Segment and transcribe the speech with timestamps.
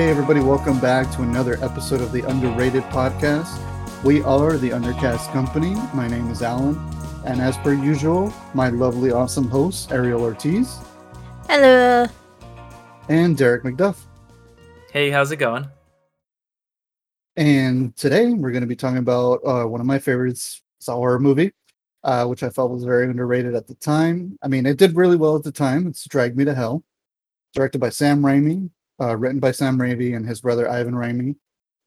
[0.00, 3.60] Hey, everybody, welcome back to another episode of the Underrated Podcast.
[4.02, 5.74] We are the Undercast Company.
[5.92, 6.74] My name is Alan,
[7.26, 10.78] and as per usual, my lovely, awesome host, Ariel Ortiz,
[11.46, 12.06] Hello.
[13.10, 13.98] and Derek McDuff.
[14.90, 15.68] Hey, how's it going?
[17.36, 20.92] And today we're going to be talking about uh, one of my favorites, it's a
[20.92, 21.52] horror movie,
[22.04, 24.38] uh, which I felt was very underrated at the time.
[24.40, 25.86] I mean, it did really well at the time.
[25.86, 26.84] It's Drag Me to Hell,
[27.52, 31.36] directed by Sam Raimi, uh, written by Sam Raimi and his brother Ivan Raimi,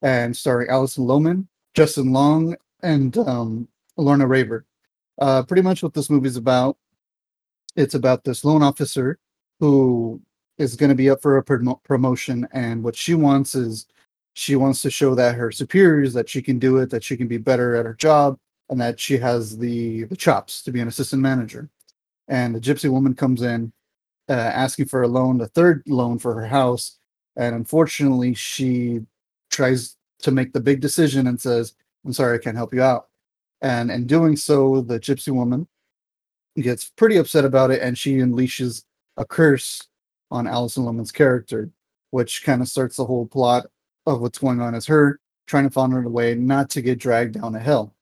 [0.01, 3.67] and starring Alison Lohman, Justin Long, and um,
[3.97, 4.65] Lorna Raver.
[5.21, 6.77] Uh, pretty much what this movie's about.
[7.75, 9.19] It's about this loan officer
[9.59, 10.21] who
[10.57, 13.87] is going to be up for a promo- promotion, and what she wants is
[14.33, 17.27] she wants to show that her superiors that she can do it, that she can
[17.27, 18.37] be better at her job,
[18.69, 21.69] and that she has the the chops to be an assistant manager.
[22.27, 23.71] And the gypsy woman comes in
[24.29, 26.97] uh, asking for a loan, the third loan for her house,
[27.35, 29.01] and unfortunately, she
[29.49, 31.73] tries to make the big decision and says,
[32.05, 33.09] "I'm sorry, I can't help you out."
[33.61, 35.67] And in doing so, the gypsy woman
[36.57, 38.83] gets pretty upset about it, and she unleashes
[39.17, 39.87] a curse
[40.31, 41.69] on Alison Lohman's character,
[42.11, 43.67] which kind of starts the whole plot
[44.05, 47.35] of what's going on as her trying to find her way not to get dragged
[47.39, 47.93] down a hill.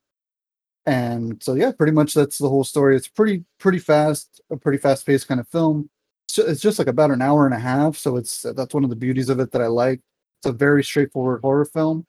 [0.86, 2.96] And so yeah, pretty much that's the whole story.
[2.96, 5.90] It's pretty pretty fast, a pretty fast paced kind of film.
[6.38, 8.96] It's just like about an hour and a half, so it's that's one of the
[8.96, 10.02] beauties of it that I like.
[10.40, 12.06] It's a very straightforward horror film,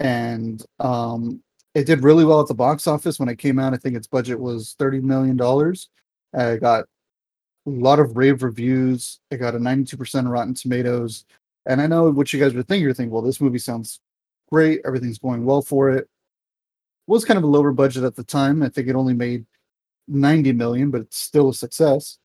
[0.00, 1.42] and um,
[1.74, 3.74] it did really well at the box office when it came out.
[3.74, 5.88] I think its budget was thirty million dollars.
[6.36, 6.84] Uh, it got
[7.66, 9.20] a lot of rave reviews.
[9.30, 11.24] It got a ninety-two percent Rotten Tomatoes.
[11.66, 12.84] And I know what you guys were thinking.
[12.84, 14.00] You're thinking, well, this movie sounds
[14.50, 14.80] great.
[14.86, 16.08] Everything's going well for it.
[17.06, 18.62] Was kind of a lower budget at the time.
[18.62, 19.44] I think it only made
[20.08, 22.18] 90 million, but it's still a success.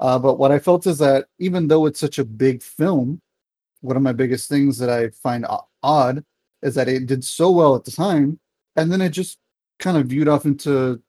[0.00, 3.20] Uh, but what I felt is that even though it's such a big film,
[3.80, 5.46] one of my biggest things that I find
[5.82, 6.24] odd
[6.62, 8.38] is that it did so well at the time,
[8.76, 9.38] and then it just
[9.78, 11.00] kind of viewed off into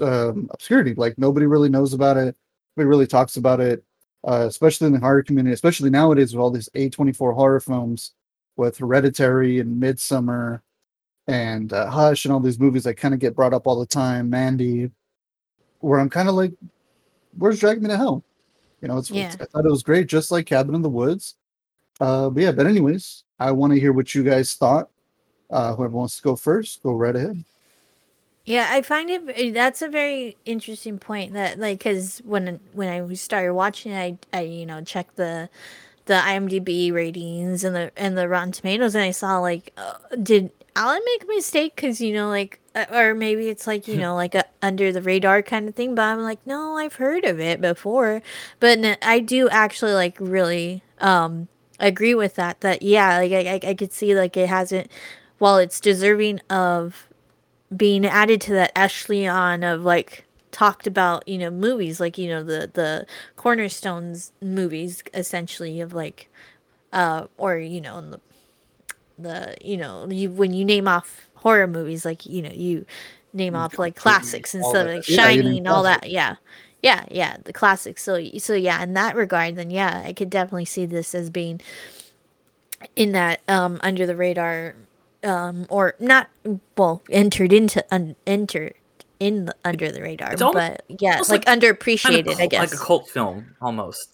[0.00, 0.94] um, obscurity.
[0.94, 2.36] Like nobody really knows about it.
[2.76, 3.84] Nobody really talks about it
[4.26, 8.12] uh, especially in the horror community, especially nowadays with all these A24 horror films
[8.56, 10.60] with Hereditary and Midsommar
[11.26, 13.86] and uh, Hush and all these movies that kind of get brought up all the
[13.86, 14.90] time, Mandy,
[15.80, 16.52] where I'm kind of like,
[17.38, 18.22] where's Drag Me to Hell?
[18.80, 19.28] You know, it's, Yeah.
[19.32, 21.34] it's- I thought it was great, just like Cabin in the Woods.
[22.00, 24.88] Uh, but yeah, but anyways, I want to hear what you guys thought.
[25.50, 27.44] Uh, whoever wants to go first, go right ahead.
[28.44, 33.14] Yeah, I find it that's a very interesting point that like cuz when when I
[33.14, 35.48] started watching it, I I you know checked the
[36.06, 40.50] the IMDb ratings and the and the Rotten Tomatoes and I saw like uh, did
[40.76, 42.60] Alan make a mistake cuz you know like
[42.90, 46.02] or maybe it's like you know like a under the radar kind of thing but
[46.02, 48.22] I'm like no, I've heard of it before.
[48.60, 51.48] But I do actually like really um
[51.80, 54.90] agree with that that yeah, like I I, I could see like it hasn't
[55.38, 57.08] while it's deserving of
[57.74, 62.42] being added to that echelon of like talked about you know movies like you know
[62.42, 63.06] the the
[63.36, 66.28] cornerstones movies essentially of like
[66.92, 68.20] uh or you know the
[69.18, 72.84] the you know you when you name off horror movies like you know you
[73.32, 74.94] name off like classics and all stuff that.
[74.96, 76.02] like Yeah, shining and all classics.
[76.06, 76.36] that yeah
[76.82, 80.64] yeah yeah the classics so so yeah in that regard then yeah i could definitely
[80.64, 81.60] see this as being
[82.96, 84.74] in that um under the radar
[85.24, 86.28] um or not
[86.76, 88.74] well entered into un, entered
[89.18, 92.46] in the, under the radar It's almo- but yeah almost like, like- underappreciated of i
[92.46, 94.10] guess like a cult film almost.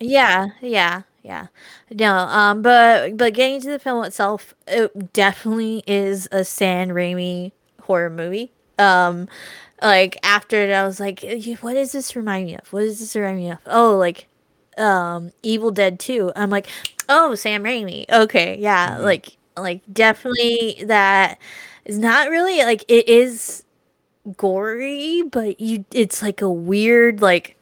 [0.00, 1.46] yeah yeah yeah.
[1.90, 7.52] No um but but getting to the film itself it definitely is a Sam Raimi
[7.82, 8.52] horror movie.
[8.78, 9.28] Um
[9.82, 12.72] like after it i was like "Eh, what does this remind me of?
[12.72, 13.58] What does this remind me of?
[13.66, 14.28] Oh like
[14.78, 16.68] um evil dead 2 i'm like
[17.08, 18.06] oh sam raimi.
[18.10, 19.04] Okay yeah Mhm.
[19.04, 21.38] like like definitely that
[21.86, 23.64] is not really like it is
[24.36, 27.55] gory but you it's like a weird like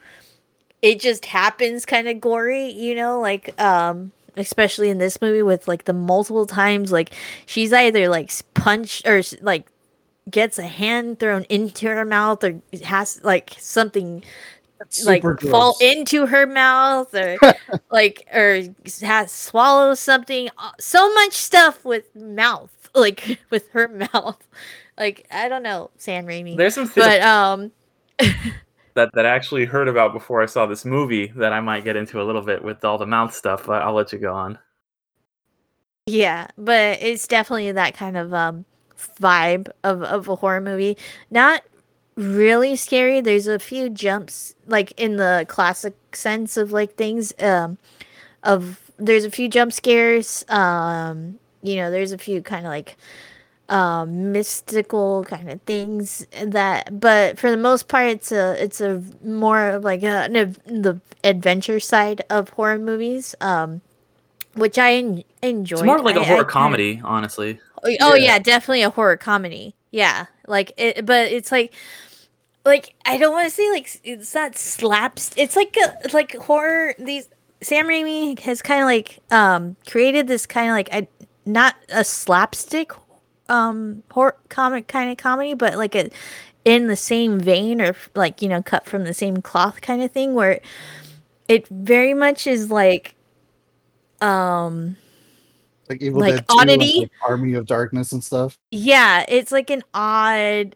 [0.85, 5.67] it just happens kind of gory you know like um especially in this movie with
[5.67, 7.15] like the multiple times like
[7.47, 9.67] she's either like punched or like
[10.31, 14.23] gets a hand thrown into her mouth or has like something
[15.07, 17.39] like Super fall into her mouth or
[17.91, 18.65] like or
[19.01, 24.47] has swallow something uh, so much stuff with mouth like with her mouth
[24.99, 26.59] like i don't know Sam Raimi.
[26.59, 27.73] There's some but um
[28.95, 31.97] that, that I actually heard about before I saw this movie that I might get
[31.97, 34.59] into a little bit with all the mouth stuff, but I'll let you go on.
[36.07, 38.65] Yeah, but it's definitely that kind of um
[39.21, 40.97] vibe of of a horror movie.
[41.31, 41.63] Not
[42.17, 43.21] really scary.
[43.21, 47.79] There's a few jumps like in the classic sense of like things um
[48.43, 50.45] of there's a few jump scares.
[50.49, 52.97] Um, you know, there's a few kind of like
[53.69, 59.03] um mystical kind of things that but for the most part it's a it's a
[59.25, 60.33] more like a, an,
[60.67, 63.81] the adventure side of horror movies um
[64.55, 67.59] which i en- enjoy It's more like a horror comedy, honestly.
[67.83, 68.25] Oh, oh Yeah.
[68.35, 69.75] yeah, definitely a horror comedy.
[69.91, 71.73] Yeah, like it, but it's like,
[72.65, 75.33] like I don't want to say like it's not slaps.
[75.37, 76.95] It's like a like horror.
[76.99, 77.29] These
[77.63, 81.09] Sam Raimi has kind of like um created this kind of like I
[81.47, 82.93] not a slapstick
[83.49, 86.11] um horror comic kind of comedy, but like a
[86.65, 90.11] in the same vein or like you know cut from the same cloth kind of
[90.13, 90.61] thing where
[91.49, 93.15] it very much is like
[94.21, 94.97] um
[95.89, 97.01] Like Evil Like Dead 2 Oddity?
[97.01, 98.57] like, Army of Darkness and stuff.
[98.71, 100.75] Yeah, it's like an odd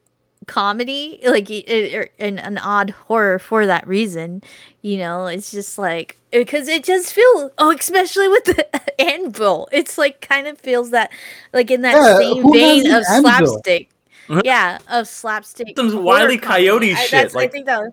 [0.49, 4.43] comedy, like it, it, an, an odd horror for that reason.
[4.83, 9.97] You know, it's just like because it just feels oh, especially with the anvil, it's
[9.99, 11.12] like kind of feels that
[11.53, 13.31] like in that Yeah, same vein of anvil?
[13.31, 13.89] slapstick.
[14.27, 14.43] Mhm.
[14.45, 15.75] yeah, of slapstick.
[15.77, 16.39] Some horror Wile E.
[16.39, 16.39] comedy.
[16.39, 17.81] Coyote I, shit, I think that.
[17.83, 17.93] Was,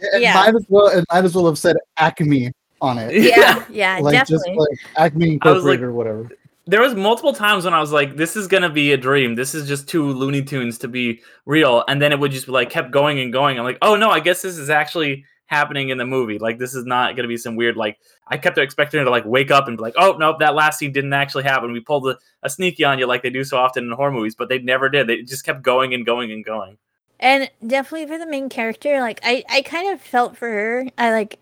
[0.00, 0.34] It Yeah.
[0.34, 3.14] might as well it might as well have said Acme on it.
[3.14, 4.54] yeah, yeah, like definitely.
[4.56, 6.28] just like Acme I was like- Incorporated or whatever.
[6.66, 9.34] There was multiple times when I was like, "This is gonna be a dream.
[9.34, 12.52] This is just two Looney Tunes to be real," and then it would just be
[12.52, 13.58] like kept going and going.
[13.58, 16.38] I'm like, "Oh no, I guess this is actually happening in the movie.
[16.38, 19.26] Like this is not gonna be some weird like." I kept expecting her to like
[19.26, 21.72] wake up and be like, "Oh no, that last scene didn't actually happen.
[21.72, 24.34] We pulled a, a sneaky on you like they do so often in horror movies,"
[24.34, 25.06] but they never did.
[25.06, 26.78] They just kept going and going and going.
[27.20, 31.10] and definitely for the main character like i i kind of felt for her i
[31.12, 31.38] like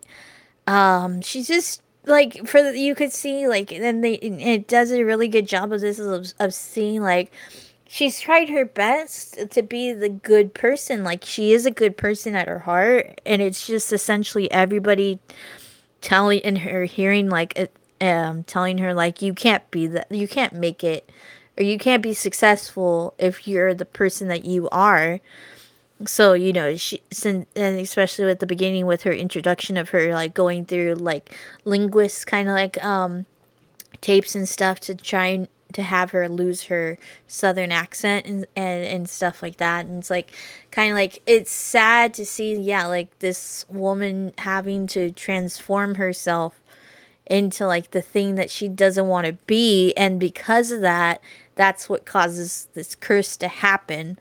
[0.67, 5.03] um she's just like for the, you could see like then they it does a
[5.03, 7.31] really good job of this of, of seeing like
[7.87, 11.03] she's tried her best to be the good person.
[11.03, 15.19] Like she is a good person at her heart and it's just essentially everybody
[16.01, 17.71] telling in her hearing like
[18.01, 21.09] um telling her like you can't be that you can't make it
[21.57, 25.21] or you can't be successful if you're the person that you are
[26.05, 30.13] so you know she sin- and especially at the beginning with her introduction of her
[30.13, 31.35] like going through like
[31.65, 33.25] linguists kind of like um
[34.01, 36.97] tapes and stuff to try and to have her lose her
[37.27, 39.85] southern accent and and, and stuff like that.
[39.85, 40.31] And it's like
[40.71, 46.59] kind of like it's sad to see yeah like this woman having to transform herself
[47.25, 49.93] into like the thing that she doesn't want to be.
[49.95, 51.21] And because of that
[51.55, 54.17] that's what causes this curse to happen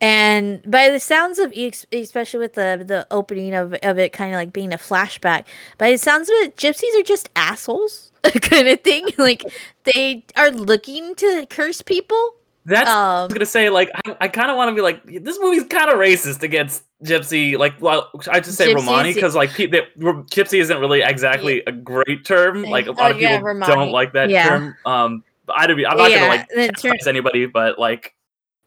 [0.00, 1.52] and by the sounds of
[1.92, 5.44] especially with the the opening of, of it kind of like being a flashback
[5.78, 8.10] by the sounds of it gypsies are just assholes
[8.40, 9.44] kind of thing like
[9.84, 12.34] they are looking to curse people
[12.66, 13.70] That's what I um was gonna say.
[13.70, 16.84] Like, I, I kind of want to be like, this movie's kind of racist against
[17.02, 17.56] Gypsy.
[17.56, 21.62] Like, well, I just say Gypsies- Romani because like pe- that Gypsy isn't really exactly
[21.66, 22.62] a great term.
[22.64, 23.72] Like, a Oh, lot of people Romani.
[23.72, 24.46] don't like that Yeah.
[24.50, 24.76] term.
[24.84, 25.78] Um, but I don't.
[25.78, 28.14] be- I'm not Yeah, gonna like term- anybody, but like,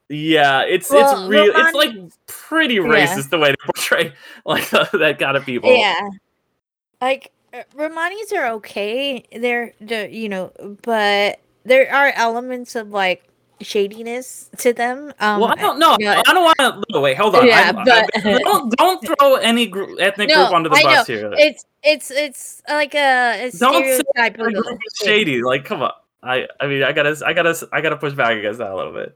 [0.09, 1.45] yeah, it's Well, it's real.
[1.55, 1.91] It's like
[2.27, 4.13] pretty racist the way they portray
[4.45, 5.75] like that kind of people.
[5.75, 6.09] Yeah.
[7.01, 9.23] Like uh, Romanis are okay.
[9.31, 10.51] They're, they're you know,
[10.83, 13.23] but there are elements of like
[13.61, 15.13] shadiness to them.
[15.19, 15.95] Um Well, I don't know.
[15.99, 16.83] you know, I don't want to.
[16.91, 17.47] No, wait, hold on.
[17.47, 20.83] Yeah, I, but- I, don't don't throw any gr- ethnic No, group under the I
[20.83, 21.31] bus here.
[21.37, 25.41] it's it's it's like a, a Don't say stereotype group is shady.
[25.43, 25.91] Like, come on.
[26.21, 28.93] I, I mean, I gotta, I gotta, I gotta push back against that a little
[28.93, 29.15] bit.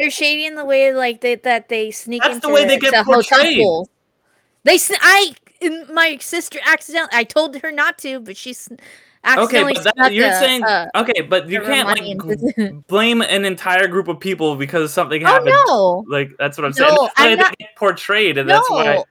[0.00, 2.78] They're shady in the way like they, that they sneak That's into the way they
[2.78, 3.58] get hotel portrayed.
[3.58, 3.88] pools.
[4.64, 5.34] They I
[5.92, 8.68] my sister accidentally I told her not to, but she's
[9.36, 12.72] Okay, but that, you're a- saying a- okay, but you can't like Romani g- into-
[12.88, 15.50] blame an entire group of people because something happened.
[15.52, 16.08] Oh happened.
[16.10, 16.18] no.
[16.18, 16.94] Like that's what I'm saying.
[16.94, 18.84] No, That's I'm they not- get portrayed, and that's why.
[18.94, 19.04] No,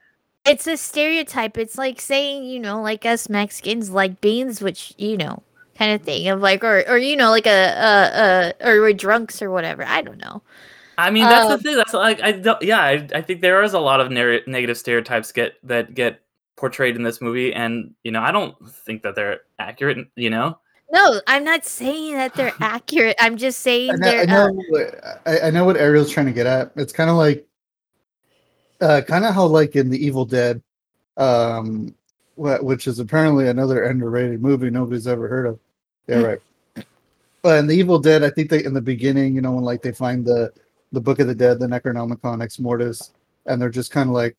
[0.44, 1.56] it's a stereotype.
[1.56, 5.44] It's like saying, you know, like us Mexicans like beans, which you know,
[5.78, 8.92] kind of thing of like, or or you know, like a uh uh, or we're
[8.92, 9.84] drunks or whatever.
[9.84, 10.42] I don't know.
[11.00, 11.76] I mean, that's Um, the thing.
[11.76, 14.76] That's like, I don't, yeah, I, I think there is a lot of nar- negative
[14.78, 16.20] stereotypes get that get
[16.56, 20.06] portrayed in this movie, and you know, I don't think that they're accurate.
[20.16, 20.58] You know,
[20.92, 23.16] No, I'm not saying that they're accurate.
[23.20, 24.18] I'm just saying I know, they're.
[24.18, 26.72] I uh, know, what- I, I know what Ariel's trying to get at.
[26.76, 27.46] It's kind of like,
[28.80, 30.62] uh, kind of how like in the Evil Dead,
[31.16, 31.94] um,
[32.36, 35.58] wh- which is apparently another underrated movie nobody's ever heard of.
[36.06, 36.26] Yeah, Mm.
[36.26, 36.40] right.
[37.42, 39.80] But in the Evil Dead, I think they in the beginning, you know, when like
[39.82, 40.52] they find the
[40.92, 43.12] the Book of the Dead, the Necronomicon Ex Mortis,
[43.46, 44.36] and they're just kind of like,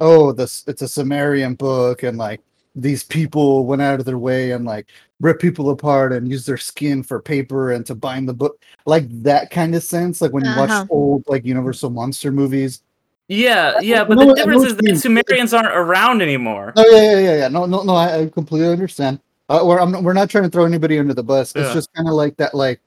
[0.00, 2.40] oh, this it's a Sumerian book, and like
[2.76, 4.86] these people went out of their way and like
[5.20, 9.04] rip people apart and use their skin for paper and to bind the book like
[9.22, 10.68] that kind of sense like when you Uh-huh.
[10.82, 12.82] watch old like universal monster movies
[13.26, 15.00] yeah, yeah, but know the what- I know difference what is you that.
[15.00, 16.72] Sumerians aren't around anymore.
[16.76, 19.18] oh yeah yeah yeah yeah no no no i, I completely understand
[19.50, 21.52] uh, or I'm, we're not trying to throw anybody under the bus.
[21.56, 21.72] It's Yeah.
[21.72, 22.80] just kind of like that, like,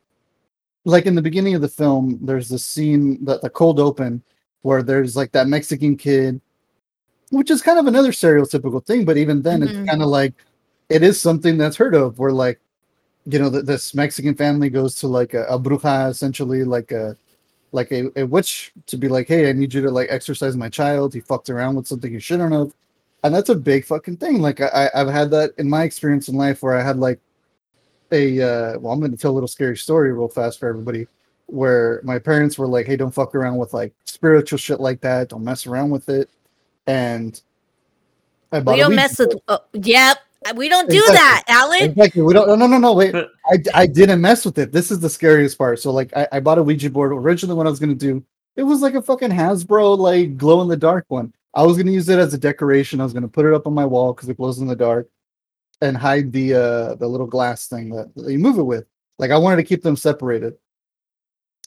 [0.86, 4.22] like in the beginning of the film, there's this scene that the cold open
[4.64, 6.40] where there's like that Mexican kid,
[7.30, 9.70] which is kind of another stereotypical thing, but even then, Mhm.
[9.70, 10.34] it's kind of like
[10.90, 12.20] it is something that's heard of.
[12.20, 12.60] Where like,
[13.26, 17.16] you know, th- this Mexican family goes to like a, a bruja, essentially like a
[17.74, 20.68] like a, a witch to be like, hey, I need you to like exercise my
[20.68, 21.14] child.
[21.14, 22.74] He fucked around with something he shouldn't have.
[23.24, 24.42] And that's a big fucking thing.
[24.42, 27.20] Like I- I've had that in my experience in life where I had like
[28.14, 31.08] a uh well, I'm gonna tell a little scary story real fast for everybody
[31.48, 35.30] where my parents were like, hey, don't fuck around with like spiritual shit like that.
[35.30, 36.30] Don't mess around with it.
[36.88, 37.40] And
[38.52, 39.30] I bought We don't Ouija mess with.
[39.32, 39.42] board.
[39.48, 40.18] Uh, yep,
[40.56, 41.16] we don't do Exactly.
[41.18, 41.82] that, Alan.
[41.84, 42.22] Exactly.
[42.22, 42.48] We don't.
[42.48, 42.94] No, no, no, no.
[42.94, 43.14] Wait.
[43.46, 44.72] I, I didn't mess with it.
[44.72, 45.80] This is the scariest part.
[45.80, 47.12] So like, I, I bought a Ouija board.
[47.12, 48.24] Originally, what I was gonna do,
[48.56, 51.34] it was like a fucking Hasbro like glow in the dark one.
[51.54, 53.02] I was gonna use it as a decoration.
[53.02, 55.10] I was gonna put it up on my wall because it glows in the dark,
[55.82, 58.86] and hide the uh the little glass thing that, you move it with.
[59.20, 60.54] Like I wanted to keep them separated.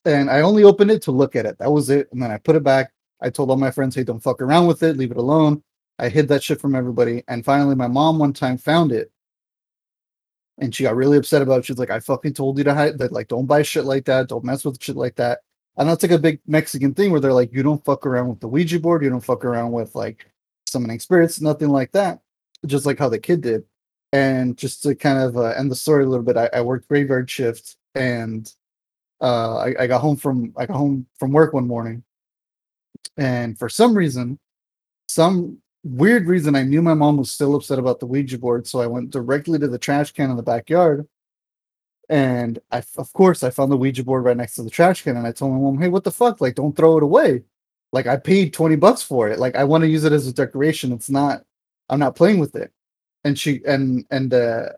[0.04, 1.58] And I only opened it to look at it.
[1.58, 2.08] That was it.
[2.12, 2.92] And then I put it back.
[3.22, 4.98] I told all my friends, hey, don't fuck around with it.
[4.98, 5.62] Leave it alone.
[5.98, 7.22] I hid that shit from everybody.
[7.28, 9.10] And finally, my mom one time found it
[10.58, 11.64] and she got really upset about it.
[11.64, 14.28] She's like, I fucking told you to hide that, like, don't buy shit like that,
[14.28, 15.40] don't mess with shit like that.
[15.76, 18.40] And that's like a big Mexican thing where they're like, you don't fuck around with
[18.40, 20.30] the Ouija board, you don't fuck around with like
[20.66, 22.20] summoning spirits, nothing like that.
[22.64, 23.64] Just like how the kid did.
[24.14, 26.86] And just to kind of uh, end the story a little bit, I, I worked
[26.86, 28.48] graveyard shift and
[29.20, 32.04] uh, I, I got home from I got home from work one morning,
[33.16, 34.38] and for some reason,
[35.08, 38.80] some weird reason, I knew my mom was still upset about the Ouija board, so
[38.80, 41.08] I went directly to the trash can in the backyard.
[42.08, 45.16] And I, of course, I found the Ouija board right next to the trash can,
[45.16, 46.40] and I told my mom, "Hey, what the fuck?
[46.40, 47.42] Like, don't throw it away.
[47.92, 49.40] Like, I paid twenty bucks for it.
[49.40, 50.92] Like, I want to use it as a decoration.
[50.92, 51.44] It's not.
[51.88, 52.70] I'm not playing with it."
[53.24, 54.70] And she and and uh,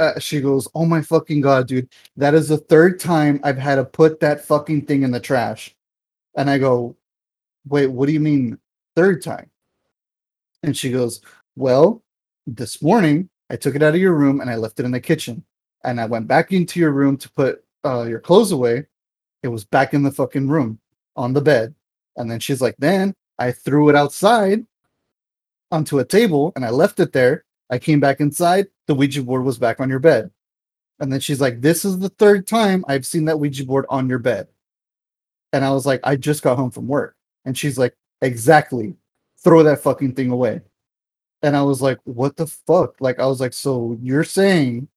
[0.00, 1.88] uh, she goes, "Oh my fucking god, dude!
[2.16, 5.74] That is the third time I've had to put that fucking thing in the trash."
[6.36, 6.96] And I go,
[7.68, 8.58] "Wait, what do you mean
[8.96, 9.50] third time?"
[10.64, 11.20] And she goes,
[11.56, 12.02] Well,
[12.46, 15.00] this morning I took it out of your room and I left it in the
[15.00, 15.44] kitchen.
[15.84, 18.86] And I went back into your room to put uh, your clothes away.
[19.42, 20.78] It was back in the fucking room
[21.16, 21.74] on the bed.
[22.16, 24.64] And then she's like, Then I threw it outside
[25.70, 27.44] onto a table and I left it there.
[27.74, 28.68] I came back inside.
[28.86, 30.30] The Ouija board was back on your bed.
[31.00, 34.08] And then she's like, This is the third time I've seen that Ouija board on
[34.08, 34.48] your bed.
[35.52, 37.16] And I was like, I just got home from work.
[37.44, 38.96] And she's like, Exactly
[39.44, 40.62] throw that fucking thing away.
[41.42, 42.94] And I was like, what the fuck?
[43.00, 44.88] Like, I was like, so you're saying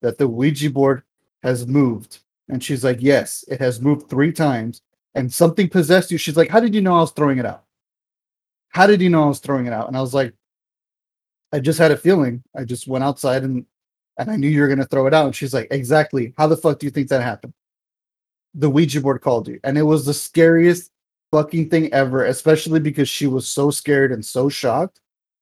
[0.00, 1.02] that the Ouija board
[1.42, 2.20] has moved?
[2.48, 4.80] And she's like, yes, it has moved three times.
[5.14, 6.18] And something possessed you.
[6.18, 7.64] She's like, how did you know I was throwing it out?
[8.70, 9.88] How did you know I was throwing it out?
[9.88, 10.34] And I was like,
[11.56, 12.42] I just had a feeling.
[12.54, 13.64] I just went outside and
[14.18, 15.24] and I knew you were gonna throw it out.
[15.24, 16.34] And she's like, exactly.
[16.36, 17.54] How the fuck do you think that happened?
[18.52, 20.90] The Ouija board called you, and it was the scariest
[21.32, 25.00] fucking thing ever, especially because she was so scared and so shocked.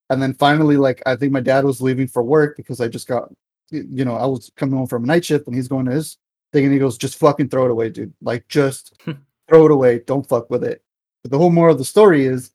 [0.08, 3.08] And then finally, like I think my dad was leaving for work because I just
[3.08, 3.28] got,
[3.70, 6.18] you know, I was coming home from a night shift and he's going to his
[6.52, 8.14] thing and he goes, just fucking throw it away, dude.
[8.22, 9.02] Like just
[9.48, 9.98] throw it away.
[10.06, 10.80] Don't fuck with it.
[11.22, 12.52] But the whole moral of the story is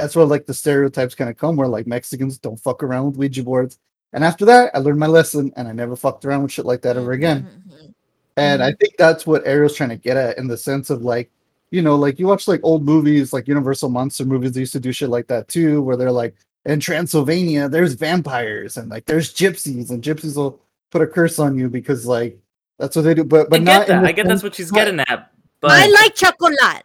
[0.00, 3.16] that's where like the stereotypes kind of come where like Mexicans don't fuck around with
[3.16, 3.78] Ouija boards.
[4.12, 6.82] And after that, I learned my lesson and I never fucked around with shit like
[6.82, 7.62] that ever again.
[7.68, 7.94] Mhm.
[8.36, 11.30] And I think that's what Ariel's trying to get at in the sense of like,
[11.70, 14.80] you know, like you watch like old movies, like Universal Monster movies, they used to
[14.80, 16.34] do shit like that too, where they're like,
[16.66, 21.56] in Transylvania, there's vampires and like there's gypsies, and gypsies will put a curse on
[21.56, 22.38] you because like
[22.78, 23.24] that's what they do.
[23.24, 24.08] But but I not get in that.
[24.08, 25.30] I get that's what she's getting at.
[25.60, 26.84] But I like chocolate.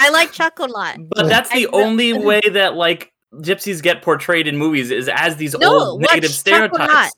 [0.00, 0.96] I like Chocolat.
[1.14, 5.54] But that's the only way that like gypsies get portrayed in movies is as these
[5.58, 6.78] No, old negative stereotypes.
[6.92, 7.12] Chocolat.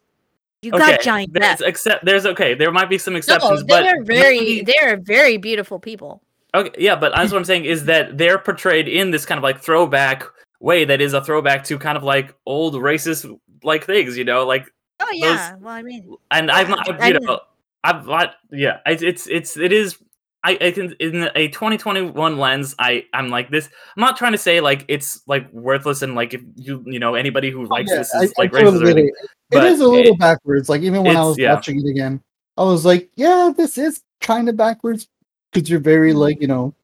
[0.62, 2.54] You got giant there's except there's okay.
[2.54, 6.22] There might be some No, exceptions, but they're very, mainly- they're very beautiful people.
[6.54, 9.42] Okay, yeah, but that's what I'm saying is that they're portrayed in this kind of
[9.42, 10.22] like throwback
[10.60, 13.26] way that is a throwback to kind of like old racist
[13.64, 14.70] like things, you know, like
[15.00, 15.56] Oh yeah.
[15.60, 17.20] well, I mean, and I've Yeah, not, I you know.
[17.20, 17.40] know,
[17.82, 19.96] I've not, yeah, it's it's it's it is.
[20.44, 23.68] I, I can in a 2021 lens, I I'm like this.
[23.96, 27.14] I'm not trying to say like it's like worthless and like if you you know
[27.14, 29.04] anybody who likes Yeah, this is I like totally racist or it.
[29.06, 29.14] It
[29.50, 30.68] but is a little it- backwards.
[30.68, 31.54] Like even when I was yeah.
[31.54, 32.20] watching it again,
[32.56, 35.06] I was like, yeah, this is kind of backwards
[35.52, 36.16] because you're very Mhm.
[36.16, 36.74] like you know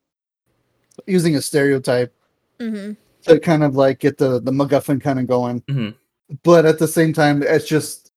[1.07, 2.13] using a stereotype
[2.61, 5.61] hmm to kind of like get the the MacGuffin kind of going.
[5.63, 5.95] Mhm.
[6.45, 8.13] But at the same time, it's just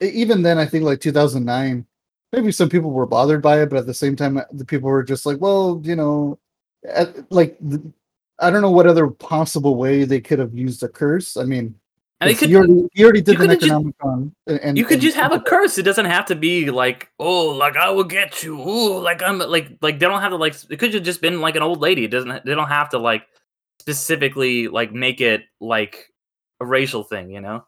[0.00, 1.84] even then, I think like 2009,
[2.32, 4.88] maybe some people were bothered by it, but at the same time, uh, the people
[4.90, 6.38] were just like, well, you know,
[6.88, 7.80] at, like th-
[8.38, 11.36] I don't know what other possible way they could have used a curse.
[11.36, 11.74] I mean,
[12.20, 14.32] And It's- could he already he already did you the Necronomicon.
[14.46, 15.76] and- and- you could and- just have a curse.
[15.76, 18.60] It doesn't have to be like, oh, like I will get you.
[18.60, 20.54] Oh, like I'm like like they don't have to like.
[20.70, 22.04] It could have just been like an old lady.
[22.04, 22.44] It doesn't.
[22.44, 23.26] They don't have to like
[23.80, 26.08] specifically like make it like
[26.60, 27.30] a racial thing.
[27.30, 27.64] You know.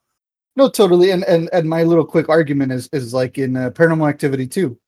[0.57, 1.11] No, totally.
[1.11, 4.79] And and and my little quick argument is is like in uh, Paranormal Activity too,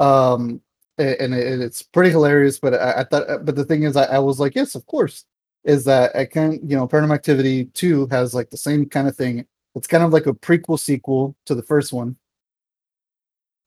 [0.00, 0.62] um,
[0.98, 2.58] a- and it, it's pretty hilarious.
[2.60, 5.26] But I, I thought, but the thing is, I, I was like, yes, of course.
[5.64, 9.16] Is that I can you know Paranormal Activity two has like the same kind of
[9.16, 9.46] thing.
[9.76, 12.16] It's kind of like a prequel sequel to the first one.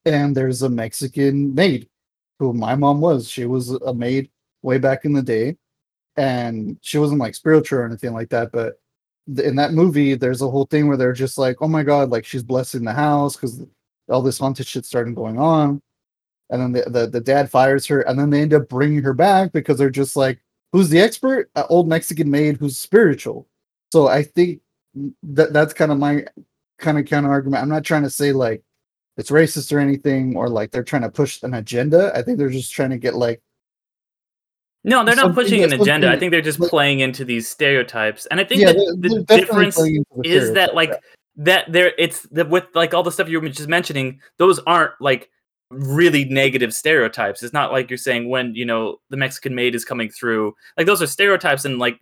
[0.06, 1.88] And there's a Mexican maid,
[2.40, 3.30] who my mom was.
[3.30, 4.30] She was a maid
[4.62, 5.58] way back in the day,
[6.18, 8.76] and she wasn't like spiritual or anything like that, but
[9.28, 12.26] in that movie, there's a whole thing where they're just like, "Oh my god!" Like
[12.26, 13.62] she's blessing the house because
[14.10, 15.82] all this haunted shit started going on,
[16.50, 19.14] and then the, the the dad fires her, and then they end up bringing her
[19.14, 20.42] back because they're just like,
[20.74, 23.48] "Who's the expert?" An old Mexican maid who's spiritual.
[23.94, 24.62] So I think
[25.24, 26.26] that that's kind of my
[26.80, 27.64] kind of counter argument.
[27.64, 28.64] I'm not trying to say like
[29.18, 32.12] it's racist or anything, or like they're trying to push an agenda.
[32.16, 33.42] I think they're just trying to get like
[34.84, 36.10] No, they're not pushing an agenda.
[36.12, 38.26] I think they're just like- playing into these stereotypes.
[38.28, 40.98] And I think yeah, the difference the is that like yeah.
[41.38, 44.92] that there it's the, with like all the stuff you were just mentioning those aren't
[45.00, 45.30] like
[45.72, 49.84] really negative stereotypes it's not like you're saying when you know the mexican maid is
[49.84, 52.00] coming through like those are stereotypes and like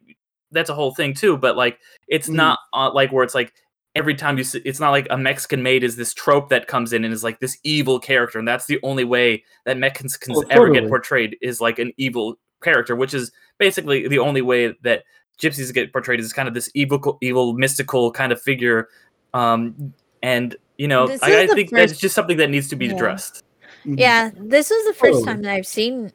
[0.51, 2.33] that's a whole thing too but like it's Mhm.
[2.33, 3.53] not uh, like where it's like
[3.95, 6.91] every time you see it's not like a mexican maid is this trope that comes
[6.91, 10.35] in and is like this evil character and that's the only way that mexicans can
[10.35, 14.74] Oh, ever get portrayed is like an evil character which is basically the only way
[14.82, 15.03] that
[15.39, 18.88] gypsies get portrayed as kind of this evil evil mystical kind of figure
[19.34, 22.75] um and you know This i, I the think that's just something that needs to
[22.75, 22.94] be Yeah.
[22.94, 23.44] addressed
[23.86, 24.00] Mhm.
[24.00, 25.25] Yeah, this is the first Totally.
[25.25, 26.12] time that I've seen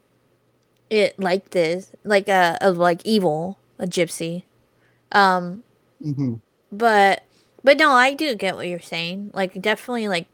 [0.88, 4.44] it like this, like a of like evil, a gypsy.
[5.10, 5.64] Um,
[6.00, 6.40] Mhm.
[6.70, 7.24] but
[7.64, 9.32] but no, I do get what you're saying.
[9.34, 10.26] Like definitely, like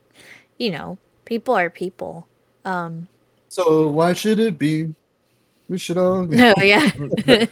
[0.58, 2.26] you know, people are people.
[2.66, 3.08] Um,
[3.48, 4.94] So why should it be?
[5.72, 6.24] We should all.
[6.26, 6.90] no, yeah.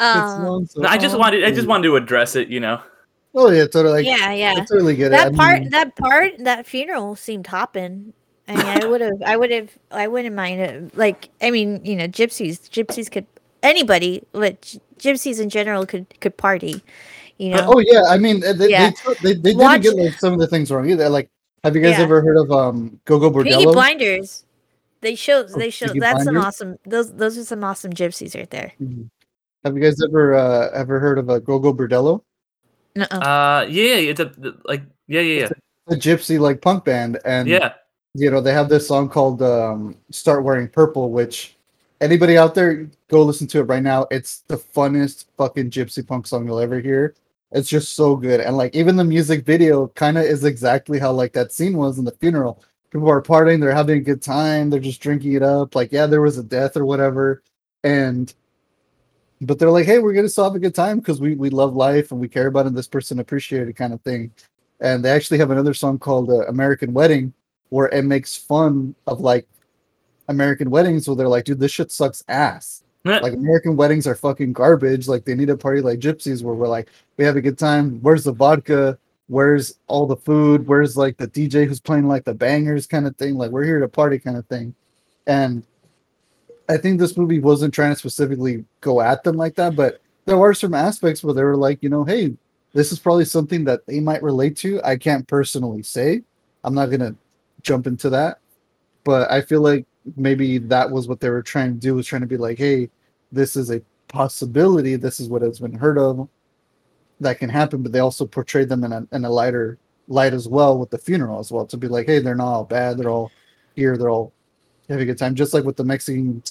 [0.00, 2.80] Um, so i just wanted i just wanted to address it you know
[3.34, 4.02] Oh yeah, totally.
[4.02, 4.54] Like, yeah, yeah.
[4.56, 5.16] I totally get it.
[5.20, 8.12] I that part mean, that part that funeral seemed hopping
[8.48, 11.84] i mean i would have i would have i wouldn't mind it like i mean
[11.84, 13.26] you know gypsies gypsies could
[13.62, 16.80] anybody but gy- gypsies in general could could party
[17.36, 18.90] you know Oh yeah, I mean they Yeah.
[19.22, 21.08] they, they, they didn't get like some of the things wrong either.
[21.08, 21.28] Like,
[21.64, 22.04] have you guys Yeah.
[22.04, 23.72] ever heard of um Gogol Bordello?
[23.74, 24.44] blinders
[25.00, 28.34] they show Oh, they show Peaky that's an awesome those those are some awesome gypsies
[28.34, 29.08] right there Mhm.
[29.64, 32.22] Have you guys ever uh ever heard of a Gogol Bordello?
[32.96, 33.16] Nuh-uh.
[33.18, 34.32] uh yeah it's a
[34.64, 35.48] like yeah yeah yeah
[35.88, 37.74] A gypsy like punk band, and yeah
[38.14, 41.56] you know they have this song called um "Start Wearing Purple," which
[42.00, 44.06] anybody out there go listen to it right now.
[44.10, 47.14] It's the funnest fucking gypsy punk song you'll ever hear.
[47.52, 51.12] It's just so good, and like even the music video kind of is exactly how
[51.12, 52.62] like that scene was in the funeral.
[52.90, 55.74] People are partying, they're having a good time, they're just drinking it up.
[55.74, 57.42] Like yeah, there was a death or whatever,
[57.84, 58.32] and
[59.40, 61.74] but they're like, hey, we're gonna still have a good time because we we love
[61.74, 62.68] life and we care about it.
[62.68, 64.32] And this person appreciated kind of thing.
[64.80, 67.32] And they actually have another song called uh, "American Wedding,"
[67.70, 69.46] where it makes fun of like
[70.28, 72.82] American weddings, where they're like, dude, this shit sucks ass.
[73.22, 75.08] Like American weddings are fucking garbage.
[75.08, 78.00] Like they need a party like gypsies, where we're like, we have a good time.
[78.02, 78.98] Where's the vodka?
[79.28, 80.66] Where's all the food?
[80.66, 83.36] Where's like the DJ who's playing like the bangers kind of thing?
[83.36, 84.74] Like we're here to party kind of thing.
[85.26, 85.62] And
[86.68, 90.40] I think this movie wasn't trying to specifically go at them like that, but there
[90.40, 92.36] are some aspects where they were like, you know, hey,
[92.72, 94.80] this is probably something that they might relate to.
[94.82, 96.22] I can't personally say.
[96.64, 97.14] I'm not gonna
[97.62, 98.40] jump into that,
[99.04, 99.86] but I feel like
[100.16, 102.90] maybe that was what they were trying to do was trying to be like, hey,
[103.32, 104.96] this is a possibility.
[104.96, 106.28] This is what has been heard of
[107.20, 109.78] that can happen, but they also portray them in a in a lighter
[110.08, 112.64] light as well with the funeral as well to be like, hey, they're not all
[112.64, 112.96] bad.
[112.96, 113.30] They're all
[113.76, 113.96] here.
[113.96, 114.32] They're all
[114.88, 115.34] having a good time.
[115.34, 116.42] Just like with the Mexican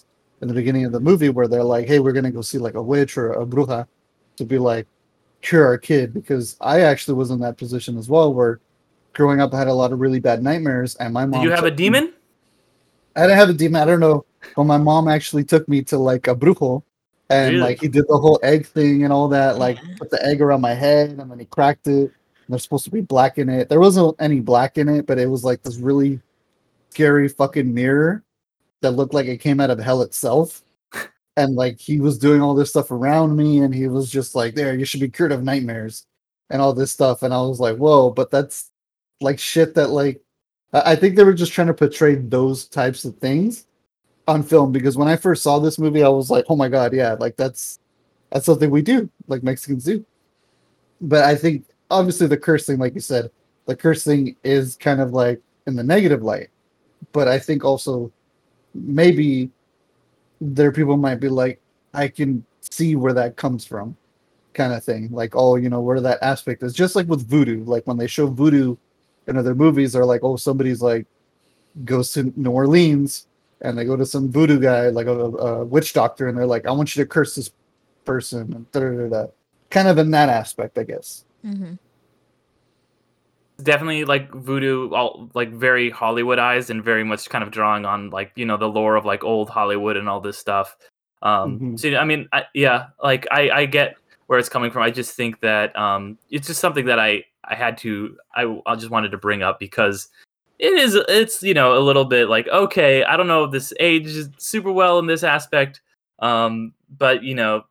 [0.41, 2.75] in the beginning of the movie where they're like, hey, we're gonna go see like
[2.75, 3.87] a witch or a bruja
[4.37, 4.85] to be like
[5.41, 8.59] cure our kid because I actually was in that position as well where
[9.13, 11.51] growing up I had a lot of really bad nightmares and my mom did you
[11.51, 12.13] have a took me- demon
[13.17, 13.81] I didn't have a demon.
[13.81, 14.25] I don't know,
[14.55, 16.83] but my mom actually took me to like a brujo,
[17.29, 17.63] and Really?
[17.63, 19.57] like he did the whole egg thing and all that.
[19.57, 22.11] Like put the egg around my head, and then he cracked it.
[22.11, 23.67] And there's supposed to be black in it.
[23.69, 26.21] There wasn't any black in it, but it was like this really
[26.91, 28.23] scary fucking mirror
[28.81, 30.63] that looked like it came out of hell itself.
[31.35, 34.55] And like he was doing all this stuff around me, and he was just like,
[34.55, 36.05] "There, you should be cured of nightmares,"
[36.49, 37.21] and all this stuff.
[37.23, 38.71] And I was like, "Whoa!" But that's
[39.21, 40.21] like shit that like
[40.73, 43.65] I I think they were just trying to portray those types of things
[44.27, 46.93] on film because when I first saw this movie, I was like, "Oh my god,
[46.93, 47.79] yeah, like that's
[48.31, 50.05] that's something we do, like Mexicans do."
[51.01, 53.31] But I think obviously the curse thing, like you said,
[53.65, 56.49] the curse thing is kind of like in the negative light.
[57.13, 58.11] But I think also
[58.73, 59.49] maybe
[60.41, 61.61] there people might be like,
[61.93, 63.95] I can see where that comes from,
[64.53, 65.09] kind of thing.
[65.11, 66.73] Like, oh, you know, where that aspect is.
[66.73, 68.75] Just like with voodoo, like when they show voodoo
[69.27, 71.05] in other movies, they're like, oh, somebody's like
[71.85, 73.27] goes to New Orleans
[73.61, 76.65] and they go to some voodoo guy, like a, a witch doctor, and they're like,
[76.67, 77.51] I want you to curse this
[78.05, 79.27] person, and da da da da.
[79.69, 81.25] Kind of in that aspect, I guess.
[81.43, 81.73] hmm
[83.63, 88.31] definitely like voodoo all like very hollywoodized and very much kind of drawing on like
[88.35, 90.77] you know the lore of like old hollywood and all this stuff
[91.23, 91.79] um Mhm.
[91.79, 93.95] so i mean I, yeah like i i get
[94.27, 97.55] where it's coming from i just think that um it's just something that i i
[97.55, 100.09] had to i i just wanted to bring up because
[100.59, 103.73] it is it's you know a little bit like okay i don't know if this
[103.79, 105.81] ages super well in this aspect
[106.19, 107.63] um but you know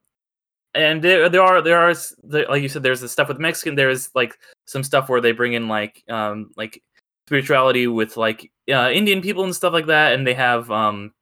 [0.75, 1.95] and there there are there are
[2.49, 5.55] like you said there's the stuff with mexican there's like some stuff where they bring
[5.55, 6.83] in like um like
[7.27, 11.13] spirituality with like uh, indian people and stuff like that and they have um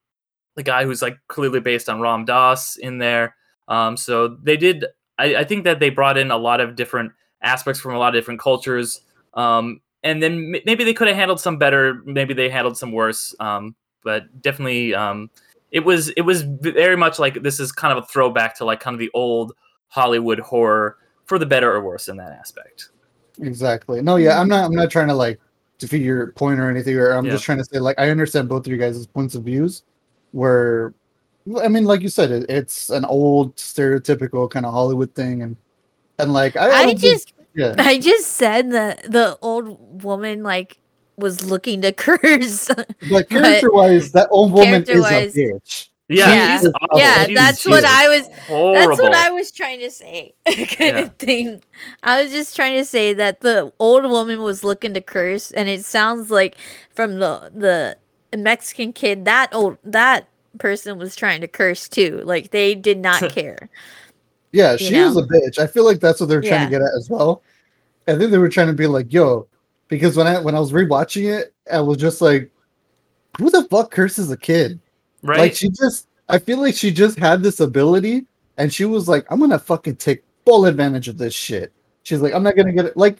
[0.56, 3.34] the guy who's like clearly based on ram dass in there
[3.68, 4.84] um so they did
[5.16, 8.14] I, I think that they brought in a lot of different aspects from a lot
[8.14, 9.00] of different cultures
[9.34, 12.92] um and then m- maybe they could have handled some better maybe they handled some
[12.92, 15.28] worse um but definitely um
[15.72, 18.78] it was it was very much like this is kind of a throwback to like
[18.78, 19.52] kind of the old
[19.88, 22.90] hollywood horror for the better or worse in that aspect
[23.40, 24.00] Exactly.
[24.00, 24.64] No, yeah, I'm not.
[24.64, 25.40] I'm not trying to like
[25.78, 26.96] defeat your point or anything.
[26.96, 27.32] Or I'm Yeah.
[27.32, 29.82] just trying to say like I understand both of you guys' points of views.
[30.32, 30.94] Where,
[31.60, 35.56] I mean, like you said, it, it's an old stereotypical kind of Hollywood thing, and
[36.18, 40.78] and like I, I don't just yeah, I just said that the old woman like
[41.16, 42.68] was looking to curse.
[43.10, 45.88] but character wise, that old woman is a bitch.
[46.08, 46.58] yeah, Yeah.
[46.60, 46.98] she's awful.
[46.98, 48.74] yeah, She's- that's she's what I was horrible.
[48.74, 50.98] That's what I was trying to say, kind Yeah.
[51.00, 51.62] of thing.
[52.02, 55.68] I was just trying to say that the old woman was looking to curse, and
[55.68, 56.56] it sounds like
[56.94, 57.96] from the the
[58.36, 62.20] Mexican kid that old that person was trying to curse too.
[62.24, 63.68] Like they did not care.
[64.54, 65.58] Yeah, You she is a bitch.
[65.58, 66.64] I feel like that's what they're trying Yeah.
[66.66, 67.42] to get at as well.
[68.06, 69.48] I think they were trying to be like, yo,
[69.88, 72.50] because when I when I was rewatching it, I was just like,
[73.38, 74.78] who the fuck curses a kid?
[75.22, 75.38] right?
[75.40, 79.26] Like she just I feel like she just had this ability and she was like,
[79.28, 81.72] I'm gonna fucking take full advantage of this shit.
[82.04, 83.18] She's like, I'm not gonna get it like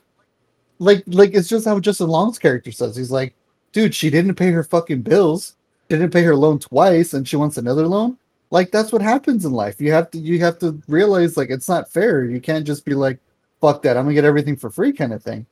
[0.79, 2.95] like like it's just how Justin Long's character says.
[2.95, 3.35] He's like,
[3.73, 5.57] dude, she didn't pay her fucking bills,
[5.89, 8.19] didn't pay her loan twice, and she wants another loan.
[8.55, 9.81] Like that's what happens in life.
[9.81, 12.25] You have to you have to realize like it's not fair.
[12.25, 13.19] You can't just be like,
[13.61, 15.45] fuck that, I'm gonna get everything for free kind of thing.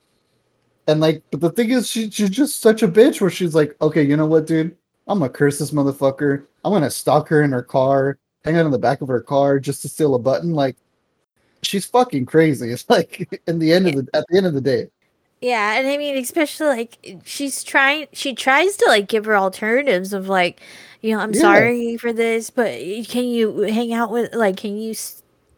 [0.86, 3.74] And like, but the thing is, she, she's just such a bitch where she's like,
[3.82, 4.76] okay, you know what, dude?
[5.08, 6.46] I'm gonna curse this motherfucker.
[6.64, 9.58] I'm gonna stalk her in her car, hang out in the back of her car
[9.58, 10.52] just to steal a button.
[10.52, 10.76] Like,
[11.62, 12.70] she's fucking crazy.
[12.70, 14.90] It's like in the end of the at the end of the day.
[15.42, 20.12] Yeah, and I mean, especially like she's trying, she tries to like give her alternatives
[20.12, 20.60] of like,
[21.00, 21.34] you know, I'm Yeah.
[21.34, 22.70] sorry for this, but
[23.08, 24.94] can you hang out with, like, can you,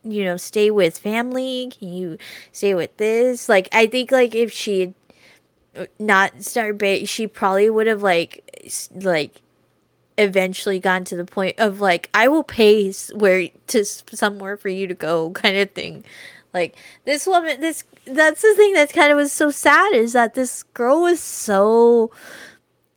[0.02, 1.70] you know, stay with family?
[1.78, 2.18] Can you
[2.52, 3.48] stay with this?
[3.48, 4.94] Like, I think like if she
[5.76, 8.44] uh, not started, ba- she probably would have like,
[8.94, 9.42] like,
[10.18, 14.86] eventually gotten to the point of like, I will pay where to somewhere for you
[14.86, 16.04] to go, kind of thing.
[16.52, 20.34] Like this woman, this that's the thing that kind of was so sad is that
[20.34, 22.12] this girl was so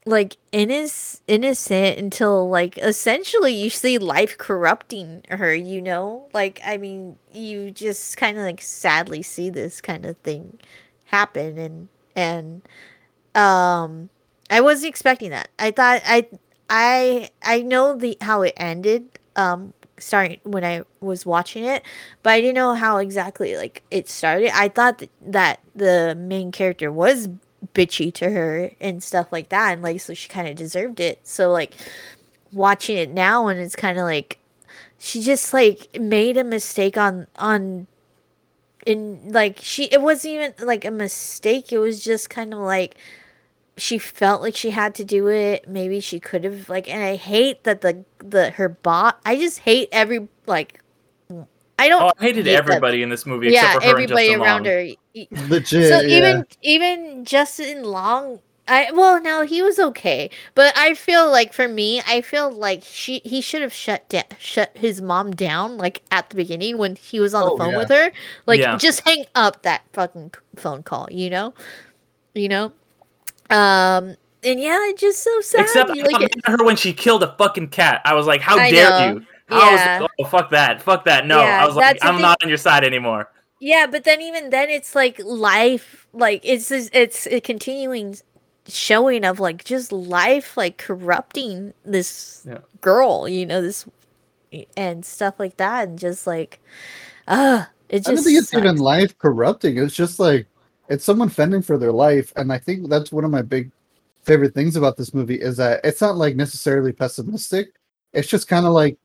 [0.07, 6.77] like innoc- innocent until like essentially you see life corrupting her you know like i
[6.77, 10.57] mean you just kind of like sadly see this kind of thing
[11.05, 12.61] happen and and
[13.35, 14.09] um
[14.49, 16.25] i wasn't expecting that i thought i
[16.69, 21.83] i i know the how it ended um starting when i was watching it
[22.23, 24.51] but I didn't know how exactly like it started.
[24.53, 27.29] I thought th- that the main character was
[27.73, 31.19] bitchy to her and stuff like that, and like so she kind of deserved it.
[31.23, 31.73] So like
[32.51, 34.39] watching it now, and it's kind of like
[34.99, 37.87] she just like made a mistake on on
[38.85, 41.71] in like she it wasn't even like a mistake.
[41.71, 42.97] It was just kind of like
[43.77, 45.67] she felt like she had to do it.
[45.67, 49.19] Maybe she could have like, and I hate that the the her bot.
[49.25, 50.81] I just hate every like.
[51.79, 53.91] I don't oh, I hated hate that- everybody in this movie yeah, except for her
[53.91, 54.73] everybody and around Long.
[54.73, 55.47] her.
[55.47, 55.89] Legit.
[55.89, 56.17] so yeah.
[56.17, 61.67] even even Justin Long, I well no he was okay, but I feel like for
[61.67, 66.01] me, I feel like she he should have shut down shut his mom down like
[66.09, 67.77] at the beginning when he was on Oh, the phone yeah.
[67.77, 68.11] with her.
[68.47, 68.75] Like Yeah.
[68.77, 71.53] just hang up that fucking phone call, you know,
[72.33, 72.73] you know.
[73.49, 75.61] Um and yeah, it's just so sad.
[75.61, 78.01] Except you I got like, mad at her when she killed a fucking cat.
[78.05, 79.07] I was like, "How I dare know.
[79.15, 79.99] you!" I was Yeah.
[80.01, 82.57] like, "Oh fuck that, fuck that!" No, Yeah, I was like, "I'm not on your
[82.57, 83.29] side anymore."
[83.59, 88.15] Yeah, but then even then, it's like life, like it's just, it's a continuing
[88.67, 92.59] showing of like just life, like corrupting this Yeah.
[92.81, 93.85] girl, you know, this
[94.77, 96.59] and stuff like that, and just like,
[97.27, 98.09] uh it just.
[98.09, 99.77] I don't think it's even life corrupting.
[99.77, 100.45] It's just like
[100.89, 103.71] it's someone fending for their life, and I think that's one of my big
[104.23, 107.75] favorite things about this movie is that it's not like necessarily pessimistic.
[108.13, 108.97] It's just kind of like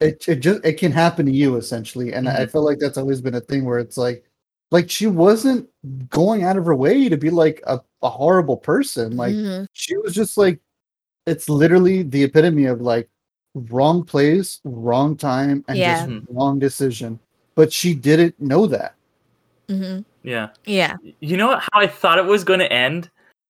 [0.00, 0.26] it.
[0.28, 2.50] It just it can happen to you essentially, and I Mhm.
[2.52, 4.24] feel like that's always been a thing where it's like,
[4.70, 5.68] like she wasn't
[6.10, 9.16] going out of her way to be like a, a horrible person.
[9.16, 9.66] Like Mhm.
[9.72, 10.60] she was just like,
[11.26, 13.08] it's literally the epitome of like
[13.54, 16.06] wrong place, wrong time, and Yeah.
[16.06, 17.18] just wrong decision.
[17.54, 18.94] But she didn't know that.
[19.68, 20.04] Mhm.
[20.26, 20.48] Yeah.
[20.66, 20.96] Yeah.
[21.20, 23.08] You know how I thought it was going to end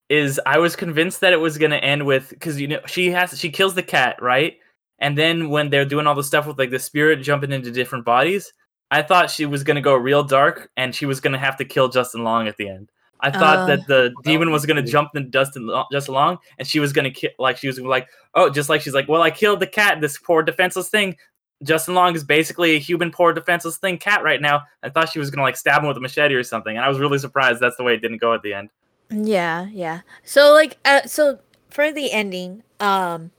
[0.09, 3.11] is I was convinced that it was going to end with because you know she
[3.11, 4.59] has she kills the cat right,
[5.01, 8.05] and then when they're doing all the stuff with like the spirit jumping into different
[8.05, 8.53] bodies,
[8.93, 11.57] I thought she was going to go real dark and she was going to have
[11.57, 12.91] to kill Justin Long at the end.
[13.21, 13.67] I thought Uh.
[13.67, 16.93] that the demon was going to jump in Justin Lo- Justin Long and she was
[16.93, 19.59] going to kill like she was like oh just like she's like well I killed
[19.61, 21.17] the cat this poor defenseless thing.
[21.62, 24.62] Justin Long is basically a human, poor, defenseless thing cat right now.
[24.83, 26.88] I thought she was gonna like stab him with a machete or something, and I
[26.88, 28.71] was really surprised that's the way it didn't go at the end.
[29.11, 29.66] Yeah.
[29.73, 30.01] Yeah.
[30.25, 31.38] So like, uh, so
[31.71, 33.31] for the ending, um,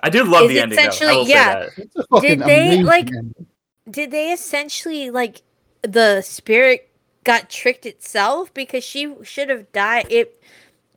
[0.00, 0.76] I do love the it ending.
[0.76, 0.82] Though.
[0.82, 1.68] I essentially- will yeah.
[1.68, 2.24] say that.
[2.24, 3.46] It's they, like- ending.
[3.90, 5.42] did they essentially like
[5.82, 6.90] the spirit
[7.24, 10.42] got tricked itself because she should have died it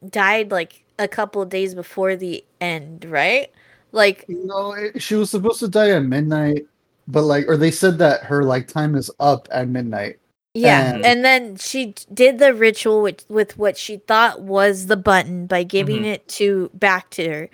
[0.09, 3.51] died like a couple of days before the end right
[3.91, 6.67] like You know, it, she was supposed to die at midnight,
[7.07, 10.19] but like, or they said that her like time is up at midnight.
[10.53, 14.97] yeah And- and then she did the ritual with, with what she thought was the
[14.97, 16.13] button by giving Mhm.
[16.13, 17.49] it to back to her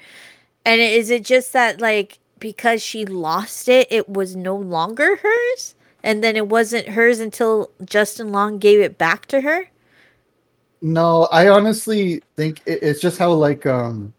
[0.65, 5.76] and is it just that like because she lost it it was no longer hers
[6.04, 9.69] and then it wasn't hers until justin long gave it back to her
[10.82, 14.13] No, I honestly think it, it's just how like um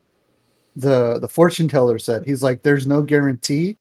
[0.77, 2.25] the the fortune teller said.
[2.27, 3.77] He's like, there's no guarantee,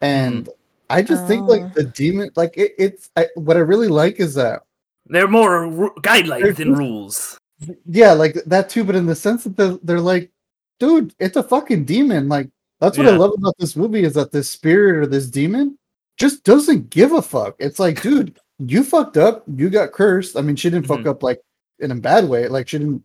[0.00, 0.48] and
[0.90, 1.46] I just think Oh.
[1.46, 4.62] like the demon, like it, it's I, what I really like is that
[5.06, 7.38] They're more ru- guidelines There's than rules.
[7.86, 10.30] yeah, like that too, but in the sense that they're, they're like,
[10.78, 12.28] dude, it's a fucking demon.
[12.28, 12.48] Like
[12.80, 15.76] that's what I love about this movie is that this spirit or this demon
[16.16, 17.56] just doesn't give a fuck.
[17.58, 20.36] It's like, dude, you fucked up, you got cursed.
[20.36, 21.08] I mean, she didn't fuck Mhm.
[21.08, 21.40] up like
[21.80, 23.02] in a bad way, like she didn't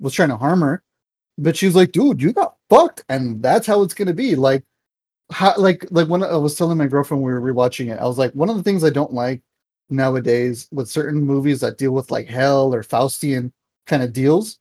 [0.00, 0.82] was trying to harm her,
[1.38, 4.34] but she's like, dude, you got fucked, and that's how it's gonna be.
[4.36, 4.64] Like,
[5.30, 8.18] how like like when I was telling my girlfriend we were rewatching it, I was
[8.18, 9.42] like, one of the things I don't like
[9.90, 13.52] nowadays with certain movies that deal with like hell or Faustian
[13.86, 14.58] kind of deals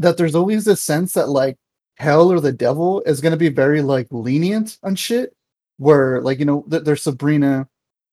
[0.00, 1.56] that there's always this sense that like
[1.96, 5.34] hell or the devil is going to be very like lenient on shit
[5.76, 7.68] where like you know th- there's sabrina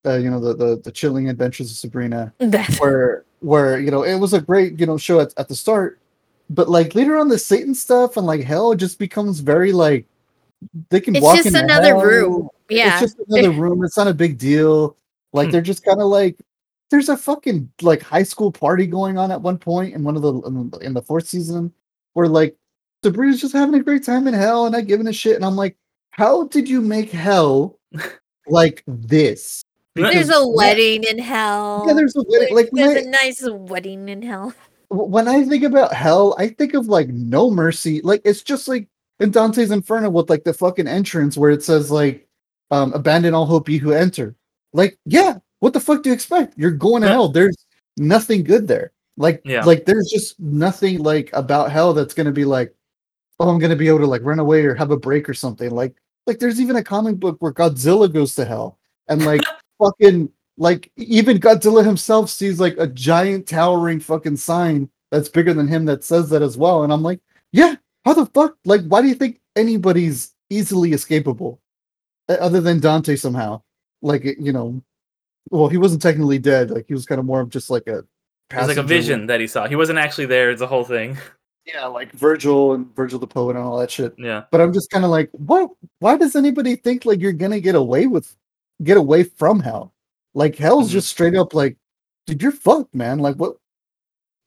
[0.05, 2.33] uh, you know the, the the chilling adventures of sabrina
[2.79, 5.99] where where you know it was a great you know show at, at the start
[6.49, 10.05] but like later on the satan stuff and like hell just becomes very like
[10.89, 12.01] they can It's walk just into another hell.
[12.03, 12.49] room.
[12.69, 12.93] Yeah.
[12.93, 14.95] it's just another room it's not a big deal
[15.33, 15.51] like Hmm.
[15.51, 16.37] they're just kind of like
[16.89, 20.21] there's a fucking like high school party going on at one point in one of
[20.21, 21.71] the in the- fourth season
[22.13, 22.55] where like
[23.03, 25.55] Sabrina's just having a great time in hell and not giving a shit and I'm
[25.55, 25.75] like
[26.11, 27.77] how did you make hell
[28.47, 29.63] like this
[29.95, 31.83] There's a when- wedding in hell.
[31.87, 34.53] yeah there's a wedding like when there's I, a nice wedding in hell.
[34.89, 38.01] When I think about hell, I think of like no mercy.
[38.01, 38.87] Like it's just like
[39.19, 42.27] in Dante's Inferno with like the fucking entrance where it says like
[42.71, 44.35] um abandon all hope ye who enter.
[44.73, 46.53] Like, yeah, what the fuck do you expect?
[46.57, 47.29] You're going to hell.
[47.29, 47.57] There's
[47.97, 48.91] nothing good there.
[49.17, 49.63] Like Yeah.
[49.63, 52.73] like there's just nothing like about hell that's gonna be like,
[53.39, 55.71] oh, I'm gonna be able to like run away or have a break or something.
[55.71, 55.95] Like
[56.27, 58.77] like there's even a comic book where Godzilla goes to hell
[59.09, 59.41] and like
[59.79, 65.67] fucking like even Godzilla himself sees like a giant towering fucking sign that's bigger than
[65.67, 66.83] him that says that as well.
[66.83, 67.19] And I'm like,
[67.51, 68.57] yeah, how the fuck?
[68.65, 71.59] Like, why do you think anybody's easily escapable
[72.29, 73.61] Uh, other than Dante somehow?
[74.01, 74.81] Like, you know,
[75.49, 76.71] well, he wasn't technically dead.
[76.71, 77.99] Like, he was kind of more of just like a.
[78.49, 79.67] It was like a vision that he saw.
[79.67, 80.51] He wasn't actually there.
[80.51, 81.17] It's a whole thing.
[81.73, 84.15] Yeah, like Virgil and Virgil the poet and all that shit.
[84.17, 84.43] Yeah.
[84.51, 85.69] But I'm just kind of like, what?
[85.99, 88.33] Why does anybody think like you're gonna get away with,
[88.83, 89.93] get away from hell?
[90.37, 90.91] Like hell's Mhm.
[90.91, 91.77] just straight up like,
[92.27, 93.17] dude, you're fucked, man.
[93.17, 93.55] Like what?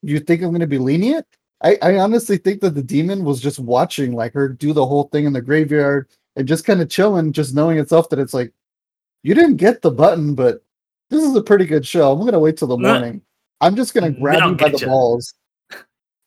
[0.03, 1.26] You think I'm gonna be lenient?
[1.62, 5.09] I, I honestly think that the demon was just watching like her do the whole
[5.12, 8.53] thing in the graveyard and just kind of chilling, just knowing itself that it's like,
[9.24, 10.62] you didn't get the button, but
[11.11, 12.12] this is a pretty good show.
[12.12, 13.20] I'm gonna wait till the morning.
[13.61, 14.87] I'm just gonna grab you by the ya.
[14.87, 15.35] balls.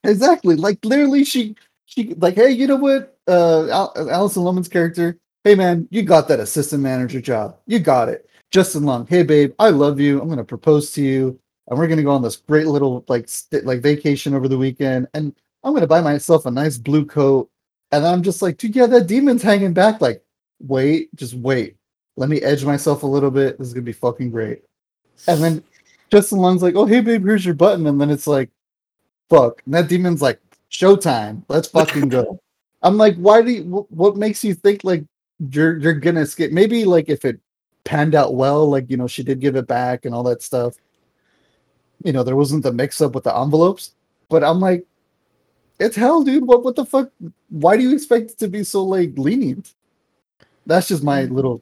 [0.04, 0.56] Exactly.
[0.58, 3.18] Like literally, she she like, hey, you know what?
[3.30, 5.18] Uh, Al- Alison Lohman's character.
[5.46, 7.58] Hey, man, you got that assistant manager job.
[7.66, 8.28] You got it.
[8.54, 10.22] Justin Long, hey babe, I love you.
[10.22, 13.66] I'm gonna propose to you, and we're gonna go on this great little like st-
[13.66, 17.50] like vacation over the weekend, and I'm gonna buy myself a nice blue coat.
[17.92, 20.02] And I'm just like, dude, yeah, that demon's hanging back.
[20.02, 20.24] Like,
[20.60, 21.78] wait, just wait.
[22.16, 23.58] Let me edge myself a little bit.
[23.58, 24.62] This is gonna be fucking great.
[25.28, 25.64] And then
[26.12, 28.52] Justin Long's like, oh hey babe, here's your button, and then it's like,
[29.32, 29.64] fuck.
[29.66, 30.40] And that demon's like,
[30.70, 31.44] showtime.
[31.50, 32.40] Let's fucking go.
[32.84, 35.04] I'm like, why do you, wh- what makes you think like
[35.40, 36.52] you're you're gonna skip?
[36.52, 37.40] Maybe like if it
[37.84, 40.76] panned out well, like you know, she did give it back and all that stuff.
[42.04, 43.94] You know, there wasn't the mix up with the envelopes.
[44.30, 44.86] But I'm like,
[45.80, 46.46] it's hell, dude.
[46.46, 47.12] What what the fuck?
[47.50, 49.74] Why do you expect it to be so like lenient?
[50.66, 51.32] That's just my mm.
[51.32, 51.62] little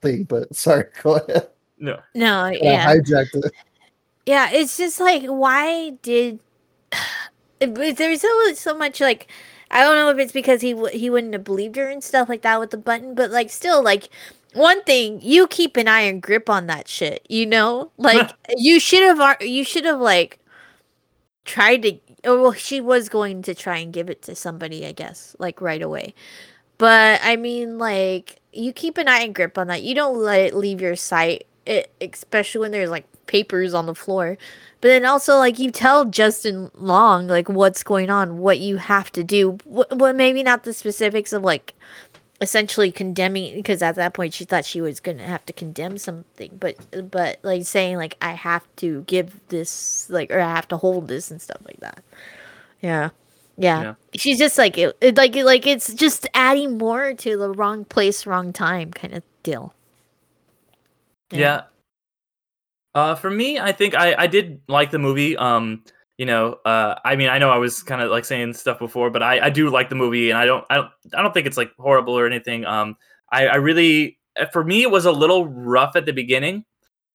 [0.00, 1.48] thing, but sorry, go ahead.
[1.78, 1.98] No.
[2.14, 2.86] No, I yeah.
[2.86, 3.52] hijacked it.
[4.26, 6.38] Yeah, it's just like why did
[7.60, 9.28] there's so so much like
[9.70, 12.28] I don't know if it's because he w- he wouldn't have believed her and stuff
[12.28, 14.08] like that with the button, but like still like
[14.54, 17.90] one thing you keep an iron grip on that shit, you know?
[17.98, 20.38] Like you should have you should have like
[21.44, 24.92] tried to oh, well she was going to try and give it to somebody, I
[24.92, 26.14] guess, like right away.
[26.78, 29.82] But I mean like you keep an iron grip on that.
[29.82, 33.94] You don't let it leave your sight, it, especially when there's like papers on the
[33.94, 34.36] floor.
[34.82, 39.12] But then also, like, you tell Justin Long, like, what's going on, what you have
[39.12, 39.58] to do.
[39.64, 41.74] What, what maybe not the specifics of, like,
[42.42, 45.96] essentially condemning, because at that point she thought she was going to have to condemn
[45.96, 46.58] something.
[46.60, 46.76] But,
[47.10, 51.08] but, like, saying, like, I have to give this, like, or I have to hold
[51.08, 52.02] this and stuff like that.
[52.82, 53.10] Yeah.
[53.56, 53.82] Yeah.
[53.82, 53.94] Yeah.
[54.16, 58.26] She's just like, it, it, like, like, it's just adding more to the wrong place,
[58.26, 59.72] wrong time kind of deal.
[61.30, 61.62] Yeah.
[62.94, 65.36] Uh, for me, I think I, I did like the movie.
[65.36, 65.82] Um,
[66.22, 69.10] you know, uh, I mean, I know I was kind of like saying stuff before,
[69.10, 71.48] but I, I do like the movie, and I don't, I don't, I don't think
[71.48, 72.64] it's like horrible or anything.
[72.64, 72.96] Um,
[73.32, 76.64] I, I really, uh, for me, it was a little rough at the beginning.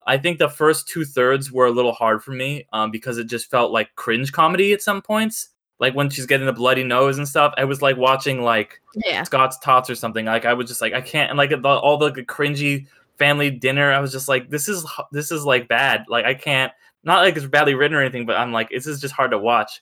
[0.06, 3.28] I think the first two thirds were a little hard for me, um, because it
[3.28, 5.52] just felt like cringe comedy at some points.
[5.80, 9.24] Like when she's getting the bloody nose and stuff, I was like watching like Yeah.
[9.24, 10.26] Scott's Tots or something.
[10.26, 13.94] Like I was just like I can't and like the, all the cringy family dinner.
[13.94, 16.04] I was just like this is this is like bad.
[16.10, 16.74] Like I can't.
[17.08, 19.40] Not like it's badly written or anything, but I'm like this is just hard to
[19.40, 19.82] watch.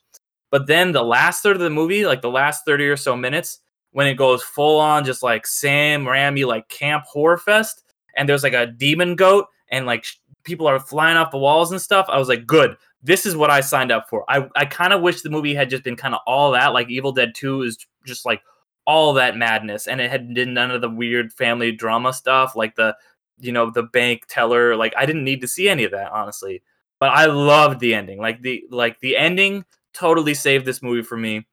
[0.51, 3.59] But then the last third of the movie, like the last thirty or so minutes,
[3.91, 7.83] when it goes full on just like Sam Raimi like camp horror fest,
[8.15, 10.05] and there's like a demon goat and like
[10.43, 12.05] people are flying off the walls and stuff.
[12.09, 12.77] I was like, good.
[13.01, 14.23] This is what I signed up for.
[14.29, 16.73] I, I kind of wish the movie had just been kind of all that.
[16.73, 18.41] Like Evil Dead 2 is just like
[18.85, 22.75] all that madness and it had been none of the weird family drama stuff like
[22.75, 22.95] the
[23.39, 26.61] you know the bank teller like i didn't need to see any of that honestly
[27.05, 28.17] but i loved the ending.
[28.17, 29.63] Like the like the ending
[29.93, 31.45] totally saved this movie for me.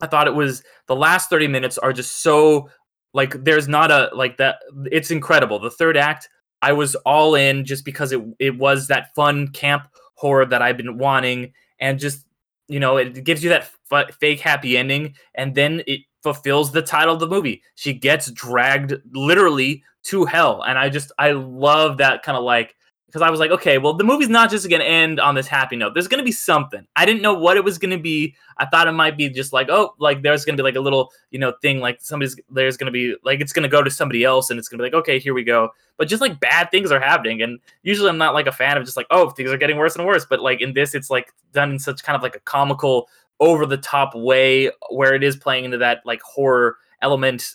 [0.00, 2.70] I thought it was the last 30 minutes are just so
[3.12, 5.58] like there's not a like that it's incredible.
[5.58, 6.28] The third act
[6.62, 10.76] i was all in just because it it was that fun camp horror that i've
[10.76, 11.52] been wanting.
[11.80, 12.24] And just
[12.68, 16.82] you know it gives you that f- fake happy ending and then it fulfills the
[16.82, 17.60] title of the movie.
[17.74, 20.62] She gets dragged literally to hell.
[20.62, 23.94] And i just i love that kind of like because i was like okay well
[23.94, 25.94] the movie's not just going to end on this happy note.
[25.94, 26.86] There's going to be something.
[26.96, 28.34] I didn't know what it was going to be.
[28.58, 30.80] I thought it might be just like oh like there's going to be like a
[30.80, 33.82] little you know thing like somebody's there's going to be like it's going to go
[33.82, 35.70] to somebody else and it's going to be like okay here we go.
[35.96, 37.42] But just like bad things are happening.
[37.42, 39.96] And usually i'm not like a fan of just like oh things are getting worse
[39.96, 40.26] and worse.
[40.28, 43.08] But like in this it's like done in such kind of like a comical
[43.40, 47.54] over the top way where it is playing into that like horror element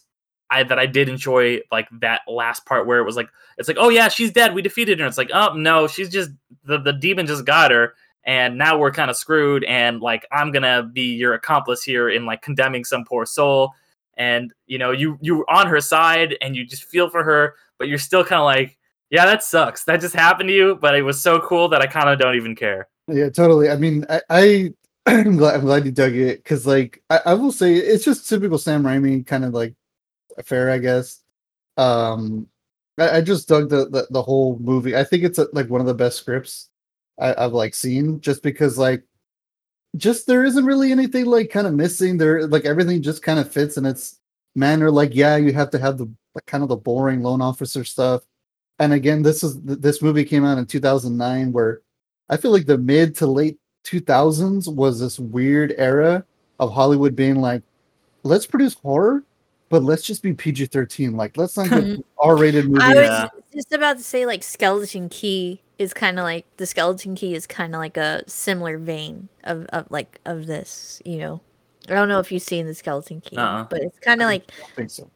[0.51, 3.77] I, that I did enjoy like that last part where it was like it's like
[3.79, 4.53] oh yeah she's dead.
[4.53, 5.05] We defeated her.
[5.05, 6.31] It's like oh no she's just
[6.65, 10.51] the, the demon just got her and now we're kind of screwed and like I'm
[10.51, 13.71] gonna be your accomplice here in like condemning some poor soul.
[14.17, 17.87] And you know you you're on her side and you just feel for her but
[17.87, 18.77] you're still kind of like
[19.09, 19.85] yeah that sucks.
[19.85, 22.35] That just happened to you but it was so cool that I kind of don't
[22.35, 22.87] even care.
[23.07, 23.69] Yeah, totally.
[23.69, 24.73] I mean, I, I
[25.05, 28.27] I'm glad I'm glad you dug it because, like, I, I will say it's just
[28.27, 29.73] typical Sam Raimi kind of like
[30.41, 31.21] affair, I guess.
[31.77, 32.47] Um,
[32.97, 34.95] I, I just dug the, the the whole movie.
[34.95, 36.69] I think it's uh like one of the best scripts
[37.19, 39.03] I, I've like seen, just because like
[39.97, 42.17] just there isn't really anything like kind of missing.
[42.17, 44.19] There, like everything just kind of fits in its
[44.55, 44.91] manner.
[44.91, 48.23] Like, yeah, you have to have the like, kind of the boring loan officer stuff.
[48.79, 51.81] And again, this is this movie came out in 2009, where
[52.29, 56.25] I feel like the mid to late 2000s was this weird era
[56.59, 57.63] of Hollywood being like,
[58.23, 59.23] let's produce horror,
[59.71, 61.17] but let's just be PG 13.
[61.17, 62.83] Like, let's not get R rated movies.
[62.83, 62.93] I
[63.33, 67.33] was just about to say like Skeleton Key is kind of like the Skeleton Key
[67.33, 71.41] is kind of like a similar vein of, of like of this, you know.
[71.89, 73.63] I don't know if you've seen the Skeleton Key, Uh-uh.
[73.63, 75.09] but it's kind of like I don't think so.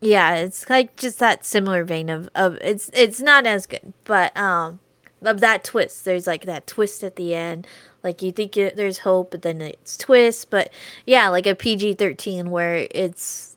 [0.00, 4.36] yeah, it's like just that similar vein of of it's it's not as good, but
[4.36, 4.80] um
[5.22, 6.04] of that twist.
[6.04, 7.66] There's like that twist at the end.
[8.02, 10.48] Like you think it, there's hope, but then it's twist.
[10.50, 10.72] But
[11.06, 13.49] yeah, like a PG thirteen where it's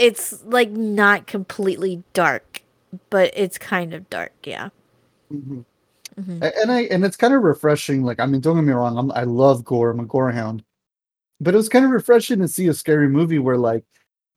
[0.00, 2.62] it's like not completely dark,
[3.10, 4.32] but it's kind of dark.
[4.44, 4.70] Yeah.
[5.32, 5.64] Mhm.
[6.16, 8.02] hmm And I and it's kind of refreshing.
[8.04, 9.90] Like I mean, don't get me wrong, I'm, I love gore.
[9.90, 10.64] I'm a gore hound,
[11.40, 13.84] but it was kind of refreshing to see a scary movie where like,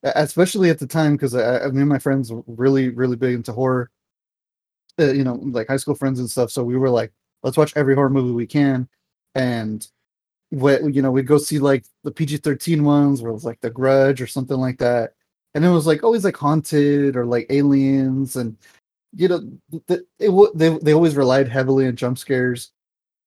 [0.04, 3.34] especially at the time, because I, I, me and my friends were really really big
[3.36, 3.90] into horror.
[4.98, 6.50] Uh, you know, like high school friends and stuff.
[6.52, 7.12] So we were like,
[7.42, 8.88] let's watch every horror movie we can,
[9.34, 9.86] and
[10.50, 13.70] what you know, we'd go see like the PG-13 ones, where it was like The
[13.70, 15.14] Grudge or something like that,
[15.54, 18.56] and it was like always like haunted or like aliens and
[19.16, 19.40] you know,
[19.86, 22.72] th- it, they they always relied heavily on jump scares.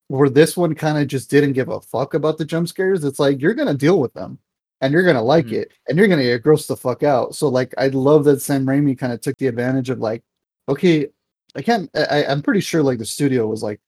[0.09, 3.03] Where this one kind of just didn't give a fuck about the jump scares.
[3.03, 4.39] It's like you're gonna deal with them,
[4.82, 5.53] and you're gonna like Mhm.
[5.63, 7.36] it, and you're gonna get grossed the fuck out.
[7.36, 10.23] So like, I love that Sam Raimi kind of took the advantage of like,
[10.69, 11.07] okay,
[11.55, 11.89] I can't.
[11.95, 13.82] I, I'm pretty sure like the studio was like,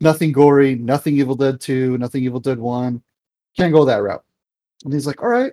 [0.00, 3.02] nothing gory, nothing Evil Dead two, nothing Evil Dead one,
[3.56, 4.24] can't go that route.
[4.84, 5.52] And he's like, all right,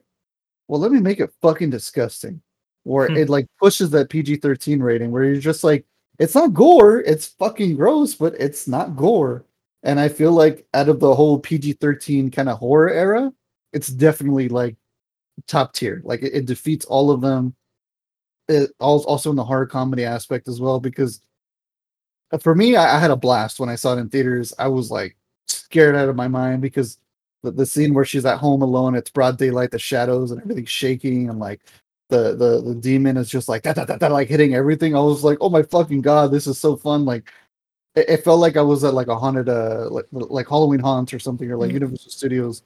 [0.72, 2.42] well let me make it fucking disgusting
[2.86, 3.18] Or Hmm.
[3.18, 5.86] it like pushes that PG-13 rating where you're just like
[6.20, 9.46] it's not gore, it's fucking gross, but it's not gore.
[9.84, 13.34] And I feel like out of the whole PG-13 kind of horror era,
[13.74, 14.76] it's definitely like
[15.48, 16.02] top tier.
[16.06, 17.56] Like it, it defeats all of them.
[18.48, 21.22] It also in the horror comedy aspect as well because
[22.32, 24.54] uh, for me I, I had a blast when I saw it in theaters.
[24.60, 25.18] I was like
[25.48, 26.98] scared out of my mind because
[27.44, 30.70] the, the scene where she's at home alone, it's broad daylight, the shadows and everything's
[30.70, 31.62] shaking, and like
[32.10, 34.96] the the the demon is just like that that that like hitting everything.
[34.96, 37.06] I was like, oh my fucking god, this is so fun!
[37.06, 37.32] Like
[37.96, 41.14] it, it felt like I was at like a haunted uh like like Halloween haunts
[41.14, 41.76] or something or like Mhm.
[41.76, 42.64] Universal Studios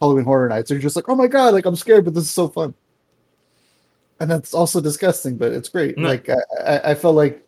[0.00, 0.70] Halloween Horror Nights.
[0.70, 2.74] You're just like, oh my god, like I'm scared, but this is so fun.
[4.20, 5.96] And that's also disgusting, but it's great.
[5.96, 6.08] No.
[6.08, 7.46] Like I, I, I felt like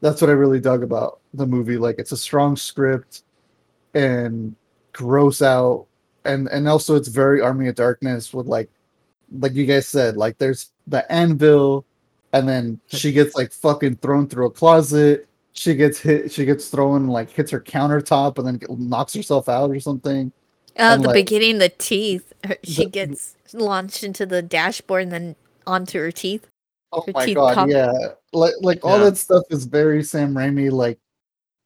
[0.00, 1.76] that's what I really dug about the movie.
[1.78, 3.22] Like it's a strong script
[3.94, 4.54] and
[4.92, 5.86] gross out
[6.24, 8.70] and and also it's very army of darkness with like
[9.38, 11.84] like you guys said like there's the anvil
[12.32, 16.68] and then she gets like fucking thrown through a closet she gets hit she gets
[16.68, 20.32] thrown like hits her countertop and then knocks herself out or something
[20.78, 22.32] Uh, And, the like, beginning, the teeth.
[22.44, 26.46] her- She the- gets launched into the dashboard and then onto her teeth.
[26.92, 27.68] oh Her my teeth god pop.
[27.68, 27.92] yeah
[28.32, 30.98] like like all that stuff is very sam raimi like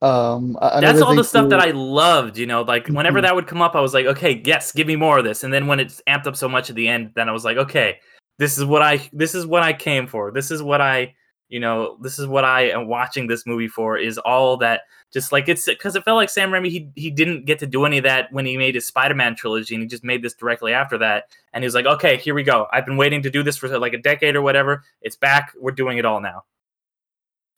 [0.03, 2.63] um That's all the stuff that I loved, you know.
[2.63, 3.23] Like whenever Mhm.
[3.23, 5.43] that would come up, I was like, okay, yes, give me more of this.
[5.45, 7.57] And then when it's amped up so much at the end, then I was like,
[7.57, 7.99] okay,
[8.39, 10.31] this is what I this is what I came for.
[10.31, 11.15] This is what I,
[11.49, 13.97] you know, this is what I am watching this movie for.
[13.97, 14.83] Is all that
[15.15, 17.87] just like it's because it felt like Sam Raimi he he didn't get to do
[17.87, 20.75] any of that when he made his Spider-Man trilogy, and he just made this directly
[20.75, 21.31] after that.
[21.55, 22.67] And he was like, okay, here we go.
[22.73, 24.83] I've been waiting to do this for like a decade or whatever.
[25.01, 25.53] It's back.
[25.59, 26.45] We're doing it all now.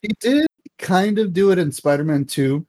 [0.03, 0.48] he did
[0.79, 2.65] kind of do it in spider-man 2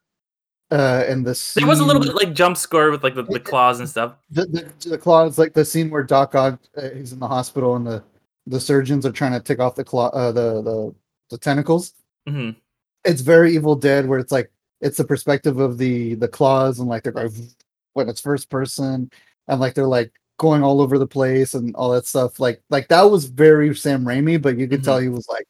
[0.72, 3.40] uh and the There was a little bit like jump scare with like the, the
[3.40, 4.16] claws and stuff.
[4.30, 7.76] the, the, the claws like the scene where Doc Ock uh, he's in the hospital
[7.76, 8.04] and the
[8.48, 10.96] the surgeons are trying to take off the claw uh, the the
[11.30, 11.94] the tentacles.
[12.28, 12.52] hmm
[13.06, 14.52] It's very Evil Dead where it's like
[14.82, 17.32] it's the perspective of the the claws and like they're going
[17.94, 19.10] when it's first person
[19.48, 22.40] and like they're like going all over the place and all that stuff.
[22.40, 25.48] Like like that was very Sam Raimi, but you could tell he was like.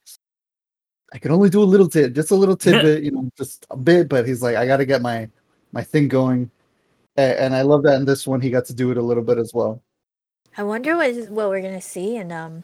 [1.14, 3.78] I can only do a little tid, just a little tidbit, you know, just a
[3.78, 4.08] bit.
[4.10, 5.28] But he's like, I got to get my
[5.72, 6.50] my thing going,
[7.18, 9.24] A- and I love that in this one he got to do it a little
[9.24, 9.82] bit as well.
[10.58, 12.64] I wonder what is, what we're gonna see in um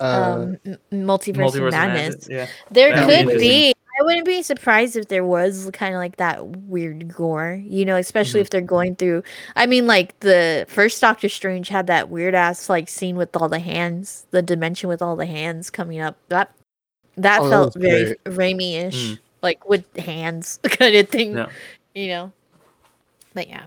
[0.00, 2.14] Uh, um M- multiverse, Multiverse of of madness.
[2.14, 2.46] Madness, Yeah.
[2.70, 3.40] There That'd could interesting.
[3.50, 3.72] be.
[3.98, 7.96] I wouldn't be surprised if there was kind of like that weird gore, you know,
[7.96, 8.42] especially Mhm.
[8.42, 9.22] if they're going through.
[9.56, 13.48] I mean, like the first Doctor Strange had that weird ass like scene with all
[13.48, 16.16] the hands, the dimension with all the hands coming up.
[16.28, 16.50] That
[17.16, 19.18] that Oh, felt was very Raimi-ish, Mm.
[19.42, 21.48] like with hands kind of thing, Yeah.
[21.94, 22.32] you know.
[23.34, 23.66] But yeah,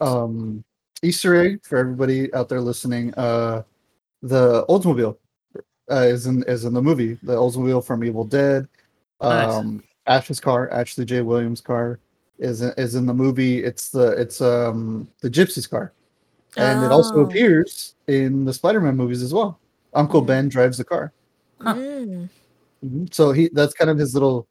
[0.00, 0.62] um,
[1.02, 3.14] Easter egg for everybody out there listening.
[3.14, 3.62] Uh,
[4.22, 5.16] the Oldsmobile
[5.90, 7.14] uh, is in is in the movie.
[7.22, 8.68] The Oldsmobile from Evil Dead.
[9.22, 9.52] Nice.
[9.54, 11.20] Um, Ash's car, Ashley J.
[11.22, 11.98] Williams' car,
[12.38, 13.62] is in- is in the movie.
[13.64, 15.92] It's the it's um the Gypsy's car,
[16.56, 17.20] and it also Oh.
[17.20, 19.58] appears in the Spider-Man movies as well.
[19.94, 20.26] Uncle Mm.
[20.26, 21.12] Ben drives the car.
[21.60, 21.74] Huh.
[21.74, 22.28] Mm.
[22.84, 23.12] Mhm.
[23.12, 24.46] So he that's kind of his little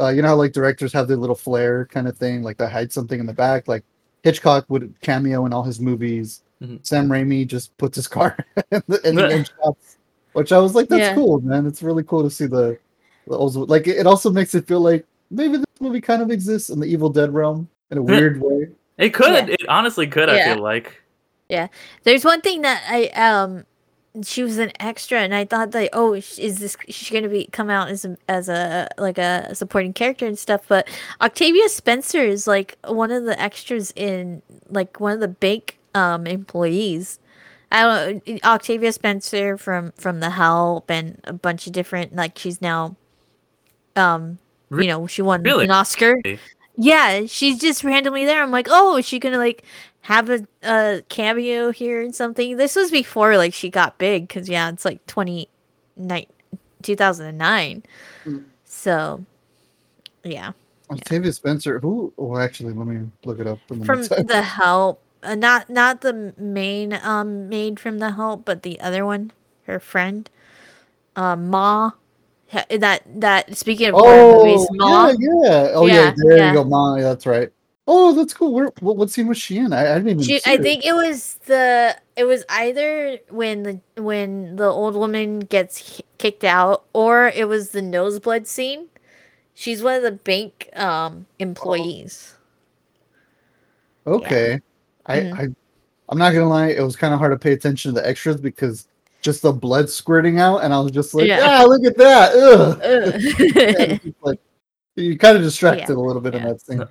[0.00, 2.68] uh you know how like directors have their little flair kind of thing, like they
[2.68, 3.68] hide something in the back.
[3.68, 3.84] Like
[4.22, 6.42] Hitchcock would cameo in all his movies.
[6.62, 6.84] Mhm.
[6.86, 8.36] Sam Raimi just puts his car
[8.72, 9.96] in the, in the end shots,
[10.32, 11.14] which I was like, that's Yeah.
[11.14, 11.66] cool, man.
[11.66, 12.78] It's really cool to see the,
[13.26, 16.70] the also like it also makes it feel like maybe this movie kind of exists
[16.70, 18.68] in the Evil Dead realm in a weird way.
[18.98, 19.48] It could.
[19.48, 19.54] Yeah.
[19.58, 20.28] It honestly could.
[20.28, 21.00] I feel like.
[21.48, 21.66] Yeah,
[22.04, 23.64] there's one thing that I um
[24.24, 27.70] she was an extra, and I thought that oh, is this she's gonna be come
[27.70, 30.62] out as a, as a like a supporting character and stuff?
[30.68, 30.88] But
[31.20, 36.26] Octavia Spencer is like one of the extras in like one of the bank um
[36.26, 37.18] employees.
[37.72, 42.60] I don't Octavia Spencer from from The Help and a bunch of different like she's
[42.60, 42.96] now
[43.94, 44.38] um
[44.72, 45.64] you know she won really?
[45.64, 46.20] an Oscar.
[46.76, 48.42] Yeah, she's just randomly there.
[48.42, 49.64] I'm like, oh, is she gonna like
[50.02, 52.56] have a, a cameo here and something?
[52.56, 55.48] This was before like she got big because yeah, it's like 20,
[56.82, 57.82] 2009.
[58.24, 58.44] Mm.
[58.64, 59.24] So
[60.24, 60.52] yeah,
[60.90, 61.78] Octavia Spencer.
[61.78, 62.12] Who?
[62.18, 63.58] Oh, actually, let me look it up.
[63.70, 64.02] in the from.
[64.02, 69.06] The Help, uh, not not the main um maid from The Help, but the other
[69.06, 69.32] one,
[69.64, 70.28] her friend,
[71.16, 71.92] uh, Ma.
[72.68, 75.06] That that speaking of Oh, movies, Ma.
[75.08, 75.70] yeah, yeah.
[75.74, 75.94] Oh, yeah.
[75.94, 76.48] Yeah, there yeah.
[76.48, 76.96] you go, Ma.
[76.96, 77.50] yeah, That's right.
[77.92, 78.52] Oh, that's cool.
[78.54, 78.70] Where?
[78.78, 79.72] What, what scene was she in?
[79.72, 80.22] I, I didn't even.
[80.22, 80.62] She, see I her.
[80.62, 86.04] think it was the it was either when the when the old woman gets ki-
[86.18, 88.86] kicked out or it was the nosebleed scene.
[89.54, 92.36] She's one of the bank um employees.
[94.06, 94.60] Okay.
[95.06, 95.38] I, Mhm.
[95.38, 95.42] I,
[96.08, 96.68] I'm not gonna lie.
[96.68, 98.86] It was kind of hard to pay attention to the extras because
[99.20, 101.40] just the blood squirting out, and I was just like, Yeah.
[101.42, 102.34] ah, look at that.
[102.34, 102.80] Ugh.
[102.84, 104.00] Ugh.
[104.06, 104.38] Yeah, like
[104.96, 106.84] you kind of distracted a little bit in that scene.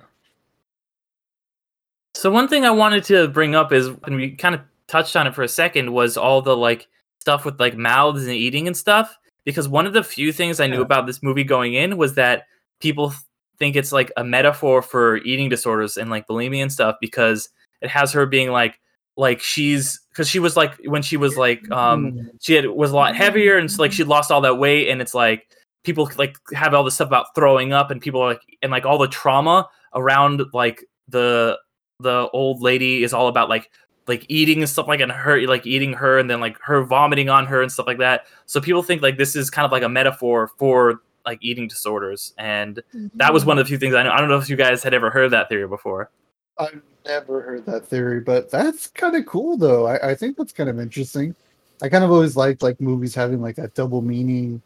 [2.20, 5.26] So one thing I wanted to bring up is when we kind of touched on
[5.26, 6.86] it for a second was all the like
[7.20, 9.16] stuff with like mouths and eating and stuff.
[9.44, 10.82] Because one of the few things I knew Yeah.
[10.82, 12.44] about this movie going in was that
[12.78, 13.14] people
[13.58, 17.48] think it's like a metaphor for eating disorders and like bulimia and stuff because
[17.80, 18.78] it has her being like
[19.16, 22.30] like she's because she was like when she was like um Mm.
[22.42, 25.00] she had was a lot heavier and so, like she lost all that weight and
[25.00, 25.48] it's like
[25.84, 28.84] people like have all this stuff about throwing up and people are like and like
[28.84, 31.58] all the trauma around like the
[32.00, 33.70] the old lady is all about like
[34.06, 37.28] like eating and stuff like and her like eating her and then like her vomiting
[37.28, 39.82] on her and stuff like that so people think like this is kind of like
[39.82, 42.82] a metaphor for like eating disorders and
[43.14, 44.82] that was one of the few things i know i don't know if you guys
[44.82, 46.10] had ever heard that theory before
[46.58, 49.86] I've never heard that theory, but that's kind of cool though.
[49.86, 51.34] I, I think that's kind of interesting.
[51.80, 54.60] I kind of always liked like movies having like that double meaning.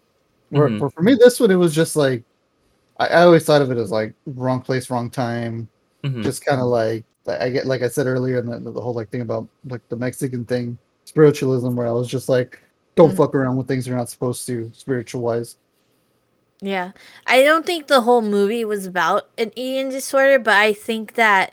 [0.51, 0.81] Where Mhm.
[0.81, 2.25] for, for me, this one it was just like
[2.99, 5.69] I, I always thought of it as like wrong place, wrong time.
[6.03, 6.25] Mhm.
[6.25, 9.11] Just kind of like I get like I said earlier, in the, the whole like
[9.11, 12.61] thing about like the Mexican thing, spiritualism, where I was just like,
[12.97, 13.17] don't Mhm.
[13.17, 15.57] fuck around with things you're not supposed to, spiritual wise.
[16.61, 16.93] Yeah.
[17.27, 21.53] I don't think the whole movie was about an eating disorder, but I think that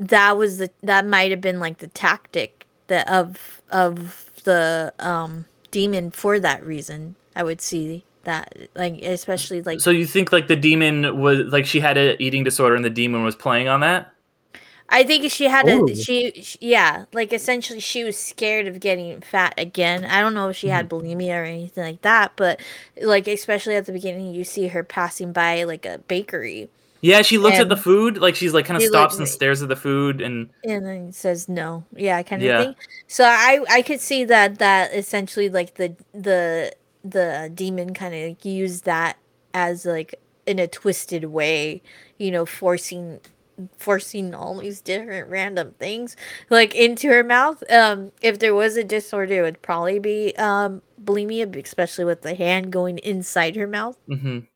[0.00, 5.44] that was the that might have been like the tactic that of of the um
[5.70, 7.14] demon for that reason.
[7.34, 11.64] I would see that like especially like so you think like the demon was like
[11.66, 14.12] she had an eating disorder and the demon was playing on that
[14.88, 19.20] I think she had a she, she yeah, like essentially she was scared of getting
[19.20, 20.04] fat again.
[20.04, 21.06] I don't know if she had mm-hmm.
[21.06, 22.60] bulimia or anything like that, but
[23.02, 26.68] like especially at the beginning you see her passing by like a bakery
[27.00, 29.62] yeah she looks at the food like she's like kind of stops looked- and stares
[29.62, 32.64] at the food and and then says no yeah kind of Yeah.
[32.64, 32.76] thing
[33.06, 36.74] so i i could see that that essentially like the the
[37.04, 39.18] the demon kind of like used that
[39.54, 40.14] as like
[40.46, 41.82] in a twisted way
[42.18, 43.20] you know forcing
[43.78, 46.16] forcing all these different random things
[46.50, 50.82] like into her mouth um if there was a disorder it would probably be um
[51.02, 54.46] bulimia especially with the hand going inside her mouth mhm.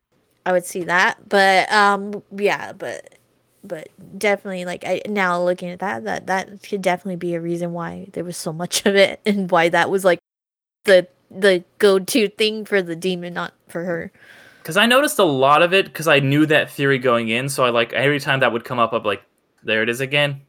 [0.46, 1.28] I would see that.
[1.28, 3.18] But um yeah, but
[3.62, 3.88] but
[4.18, 8.09] definitely like I now looking at that that that could definitely be a reason why
[8.12, 10.20] there was so much of it and why that was like
[10.84, 14.12] the the go-to thing for the demon not for her.
[14.70, 17.48] Because I noticed a lot of it because I knew that theory going in.
[17.48, 19.20] So I like every time that would come up, I'm like,
[19.64, 20.42] there it is again.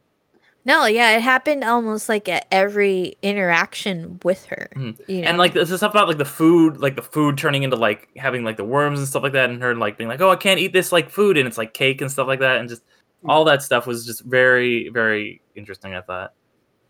[0.64, 4.70] No, yeah, it happened almost like at every interaction with her.
[4.76, 4.96] Mhm.
[5.08, 5.28] You know?
[5.28, 8.10] And like this the stuff about like the food, like the food turning into like
[8.16, 10.36] having like the worms and stuff like that, and her like being like, oh, I
[10.36, 12.84] can't eat this like food, and it's like cake and stuff like that, and just
[13.28, 15.96] all that stuff was just very, very interesting.
[15.96, 16.32] I thought.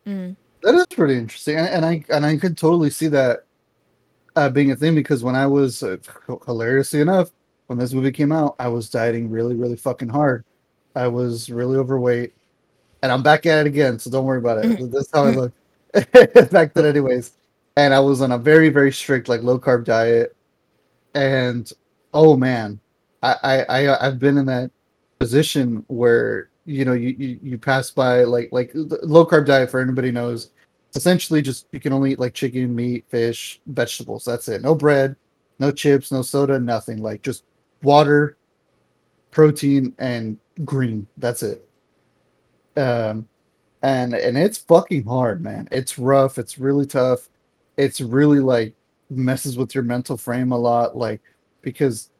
[0.06, 0.36] Mm.
[0.64, 3.46] That is pretty interesting, and, and I and I could totally see that
[4.36, 5.96] uh, being a thing because when I was uh,
[6.46, 7.30] hilariously enough,
[7.66, 10.44] when this movie came out, I was dieting really, really fucking hard.
[10.94, 12.34] I was really overweight,
[13.02, 13.98] and I'm back at it again.
[13.98, 14.90] So don't worry about it.
[14.92, 15.52] That's how I look
[16.50, 17.32] back then, anyways.
[17.76, 20.36] And I was on a very, very strict like low carb diet,
[21.14, 21.70] and
[22.12, 22.78] oh man,
[23.22, 24.70] I I, I I've been in that
[25.18, 29.80] position where you know you, you you pass by like like low carb diet for
[29.80, 30.50] anybody knows
[30.94, 34.24] essentially just you can only eat like chicken meat fish vegetables.
[34.24, 34.62] That's it.
[34.62, 35.16] No bread
[35.62, 37.00] no chips no soda nothing.
[37.00, 37.44] Like just
[37.82, 38.36] water
[39.30, 41.06] protein and green.
[41.16, 41.66] That's it.
[42.76, 43.28] Um
[43.82, 45.68] and and it's fucking hard man.
[45.70, 46.36] It's rough.
[46.38, 47.28] It's really tough.
[47.76, 48.74] It's really like
[49.08, 51.20] messes with your mental frame a lot, like
[51.62, 52.10] because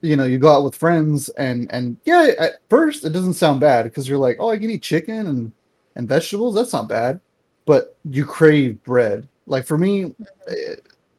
[0.00, 3.60] you know you go out with friends and and yeah, at first it doesn't sound
[3.60, 5.52] bad because you're like, oh, I can eat chicken and
[5.96, 6.54] and vegetables.
[6.54, 7.20] That's not bad,
[7.68, 9.28] but you crave bread.
[9.46, 10.14] Like for me,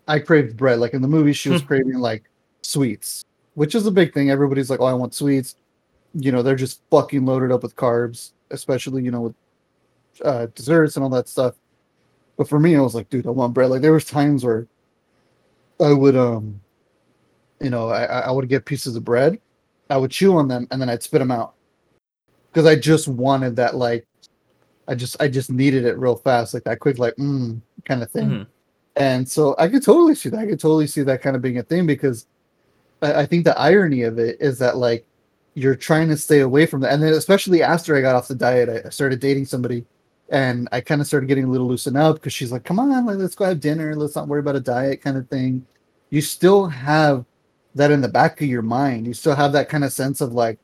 [0.08, 0.80] I craved bread.
[0.80, 2.24] Like in the movie, she was craving like
[2.64, 3.24] sweets,
[3.54, 4.32] which is a big thing.
[4.32, 5.58] Everybody's like, oh, I want sweets.
[6.16, 9.36] You know, they're just fucking loaded up with carbs, especially you know with
[10.26, 11.54] uh, desserts and all that stuff.
[12.36, 13.70] But for me, I was like, dude, I want bread.
[13.70, 14.66] Like there was times where
[15.80, 16.60] I would, um,
[17.62, 19.40] you know, I, I would get pieces of bread,
[19.92, 21.54] I would chew on them, and then I'd spit them out
[22.52, 24.08] because I just wanted that, like,
[24.90, 28.10] I just, I just needed it real fast, like that quick, like, mm, kind of
[28.12, 28.30] thing.
[28.30, 28.48] Mhm.
[28.96, 30.40] And so I could totally see that.
[30.40, 32.26] I could totally see that kind of being a thing because
[33.02, 35.06] I, I think the irony of it is that like
[35.54, 36.92] you're trying to stay away from that.
[36.94, 39.86] And then especially after I got off the diet, I- I started dating somebody
[40.30, 43.06] and I kind of started getting a little loosened up because she's like, come on,
[43.06, 43.96] like, let's go have dinner.
[43.96, 45.66] Let's not worry about a diet kind of thing.
[46.10, 47.26] You still have
[47.76, 49.08] that in the back of your mind.
[49.08, 50.60] You still have that kind of sense of like,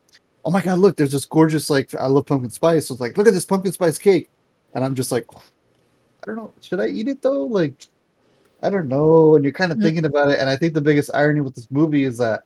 [0.45, 2.87] oh my God, look, there's this gorgeous, like, I love pumpkin spice.
[2.87, 4.29] So it's like, look at this pumpkin spice cake.
[4.75, 7.45] And I'm just like, I don't know, should I eat it though?
[7.45, 7.87] Like,
[8.61, 9.35] I don't know.
[9.35, 9.83] And you're kind of Mhm.
[9.83, 10.39] thinking about it.
[10.39, 12.43] And I think the biggest irony with this movie is that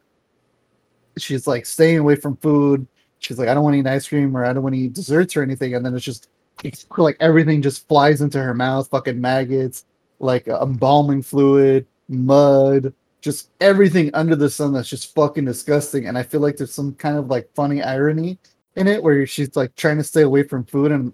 [1.18, 2.88] she's like staying away from food.
[3.20, 4.93] She's like, I don't want to eat ice cream or I don't want to eat
[4.93, 5.76] desserts or anything.
[5.76, 6.30] And then it's just
[6.64, 9.86] it's like everything just flies into her mouth, fucking maggots,
[10.20, 16.07] like embalming fluid, mud, just everything under the sun that's just fucking disgusting.
[16.07, 18.38] And I feel like there's some kind of like funny irony
[18.76, 21.13] in it where she's like trying to stay away from food and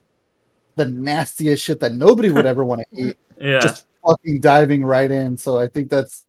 [0.76, 3.60] the nastiest shit that nobody would ever want to eat Yeah.
[3.60, 5.36] just fucking diving right in.
[5.38, 6.26] So I think that's,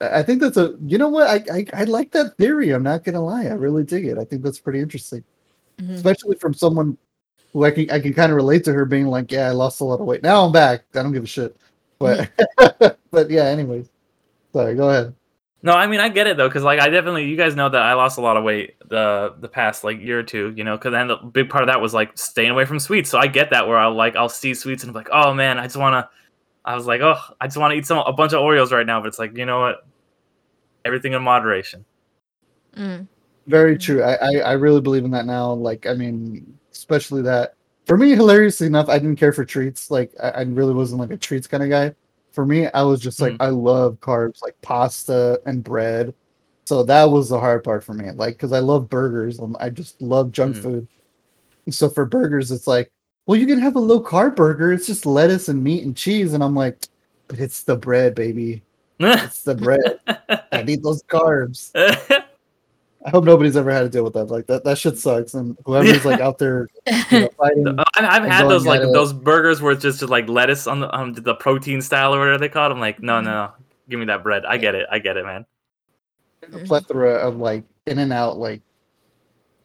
[0.00, 1.26] I think that's a, you know what?
[1.28, 2.70] I, I, I like that theory.
[2.70, 3.44] I'm not gonna lie.
[3.44, 4.18] I really dig it.
[4.18, 5.22] I think that's pretty interesting,
[5.78, 5.90] Mhm.
[5.94, 6.96] especially from someone
[7.52, 9.80] who I can, I can kind of relate to her being like, yeah, I lost
[9.80, 10.22] a lot of weight.
[10.22, 10.84] Now I'm back.
[10.94, 11.54] I don't give a shit.
[11.98, 12.30] But,
[13.10, 13.44] but yeah.
[13.44, 13.90] Anyways,
[14.52, 14.74] sorry.
[14.74, 15.14] Go ahead.
[15.64, 17.80] No, I mean I get it though, because like I definitely, you guys know that
[17.80, 20.76] I lost a lot of weight the the past like year or two, you know,
[20.76, 23.10] because then the big part of that was like staying away from sweets.
[23.10, 25.58] So I get that where I'll like I'll see sweets and I'm like, oh man,
[25.58, 26.08] I just wanna,
[26.64, 28.86] I was like, oh, I just want to eat some a bunch of Oreos right
[28.86, 29.86] now, but it's like, you know what,
[30.84, 31.84] everything in moderation.
[32.76, 33.06] Mm.
[33.46, 34.02] Very true.
[34.02, 35.52] I, I, I really believe in that now.
[35.52, 37.54] Like, I mean, especially that
[37.86, 39.90] for me, hilariously enough, I didn't care for treats.
[39.90, 41.94] Like, I, I really wasn't like a treats kind of guy.
[42.32, 46.14] For me, I was just like, I love carbs, like pasta and bread.
[46.64, 48.10] So that was the hard part for me.
[48.10, 49.38] Like, because I love burgers.
[49.38, 50.62] and I just love junk Mhm.
[50.62, 50.88] food.
[51.66, 52.90] And so for burgers, it's like,
[53.26, 54.72] well, you can have a low carb burger.
[54.72, 56.32] It's just lettuce and meat and cheese.
[56.32, 56.78] And I'm like,
[57.28, 58.62] but it's the bread, baby.
[58.98, 60.00] It's the bread.
[60.52, 61.70] I need those carbs.
[63.04, 64.26] I hope nobody's ever had to deal with that.
[64.26, 65.34] Like that, that shit sucks.
[65.34, 66.68] And whoever's like out there
[67.10, 68.92] you know, fighting, I've, I've had those like it.
[68.92, 72.38] those burgers where it's just like lettuce on the um, the protein style or whatever
[72.38, 72.72] they call it.
[72.72, 73.52] I'm like, no, no, no,
[73.88, 74.44] give me that bread.
[74.44, 75.44] I get it, I get it, man.
[76.52, 78.62] a plethora of like in and out, like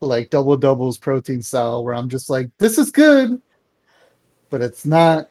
[0.02, 3.42] like double doubles protein style, where I'm just like, this is good,
[4.50, 5.30] but it's not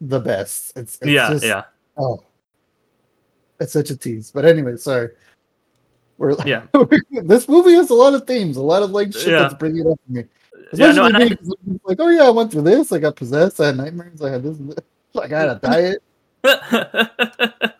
[0.00, 0.76] the best.
[0.76, 1.64] It's, it's yeah, just, yeah,
[1.96, 2.22] Oh,
[3.60, 4.30] it's such a tease.
[4.30, 5.10] But anyway, sorry.
[6.18, 6.62] We're yeah.
[7.24, 9.40] this movie has a lot of themes, a lot of like shit Yeah.
[9.40, 10.24] that's bringing it up for me.
[10.72, 11.36] Yeah, no, Especially and I- me,
[11.68, 12.90] I'm like, oh yeah, I went through this.
[12.92, 13.60] I got possessed.
[13.60, 14.20] I had nightmares.
[14.22, 14.56] I had this.
[14.58, 14.76] this.
[15.14, 16.02] Like I had a diet.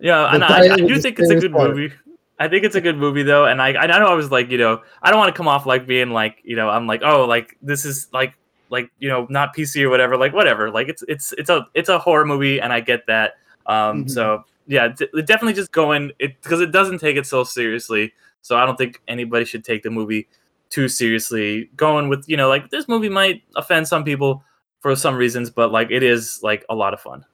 [0.00, 1.70] yeah, and I, I do think it's a good part.
[1.70, 1.94] movie.
[2.38, 4.58] I think it's a good movie though, and I I know I was like you
[4.58, 7.24] know I don't want to come off like being like you know I'm like oh
[7.24, 8.34] like this is like
[8.68, 11.88] like you know not PC or whatever like whatever like it's it's it's a it's
[11.88, 13.34] a horror movie and I get that
[13.66, 14.10] um Mhm.
[14.10, 18.56] so yeah d- definitely just going it because it doesn't take it so seriously so
[18.56, 20.28] I don't think anybody should take the movie
[20.70, 24.44] too seriously going with you know like this movie might offend some people
[24.80, 27.24] for some reasons but like it is like a lot of fun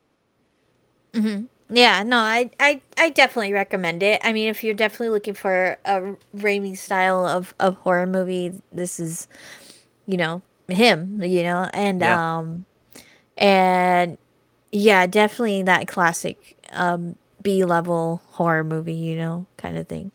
[1.15, 4.21] hmm Yeah, no, I, I, I definitely recommend it.
[4.25, 8.99] I mean, if you're definitely looking for a Raimi style of, of horror movie, this
[9.01, 9.29] is,
[10.07, 11.23] you know, him.
[11.23, 12.39] You know, and Yeah.
[12.39, 12.65] um,
[13.37, 14.19] and
[14.73, 18.95] yeah, definitely that classic um B level horror movie.
[18.95, 20.13] You know, kind of thing.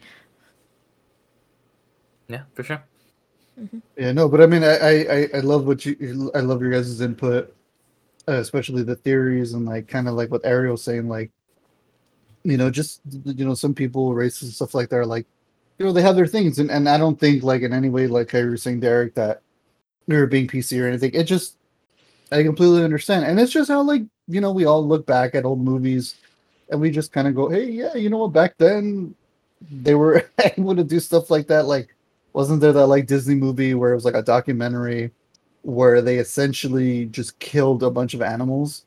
[2.28, 2.84] yeah for sure
[3.98, 6.72] Yeah, no, but I mean, I, I, I- I love what you, I love your
[6.72, 7.56] guys' input,
[8.28, 11.32] uh, especially the theories and like kind of like what Ariel's saying, like,
[12.44, 15.28] you know, just you know, some people, races and stuff like that, are like,
[15.80, 18.08] you know, they have their things, and and I don't think like in any way,
[18.08, 19.42] like how you were saying, Derek, that
[20.08, 21.12] they're being PC or anything.
[21.14, 21.58] It just,
[22.32, 25.46] I completely understand, and it's just how like you know we all look back at
[25.46, 26.16] old movies,
[26.74, 29.16] and we just kind of go, hey, yeah, you know what, back then
[29.72, 31.96] they were able to do stuff like that, like
[32.34, 35.12] wasn't there that like Disney movie where it was like a documentary
[35.62, 38.86] where they essentially just killed a bunch of animals?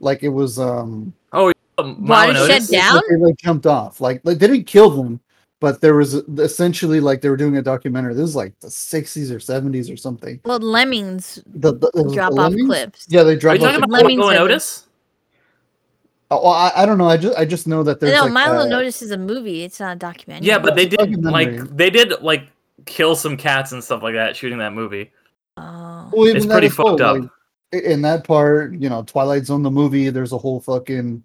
[0.00, 2.96] Like it was um oh Um, Milo Watership Down?
[2.96, 4.00] Like, they like jumped off.
[4.00, 5.20] Like, like they didn't kill them,
[5.60, 8.14] but there was essentially like they were doing a documentary.
[8.14, 10.40] This is like the sixties or seventies or something.
[10.44, 12.66] Well, lemmings The, the, it was drop the off lemmings?
[12.68, 13.06] clips.
[13.08, 13.88] Yeah, they Are dropped you talking off.
[13.88, 14.86] about the- Lemmings Milo and Otis?
[16.32, 17.08] Oh, well, I, I don't know.
[17.08, 19.62] I just I just know that there's no, like, Milo uh, Notice is a movie.
[19.64, 20.46] It's not a documentary.
[20.46, 22.44] Yeah, but they did like they did like
[22.86, 25.10] kill some cats and stuff like that shooting that movie.
[25.56, 26.08] Oh.
[26.12, 27.16] Well, It's pretty as well, fucked up.
[27.72, 31.22] like, in that part, you know, Twilight Zone, the movie, there's a whole fucking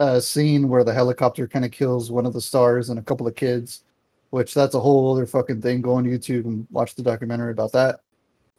[0.00, 3.26] uh, scene where the helicopter kind of kills one of the stars and a couple
[3.28, 3.84] of kids,
[4.30, 5.80] which that's a whole other fucking thing.
[5.82, 8.00] Go on YouTube and watch the documentary about that.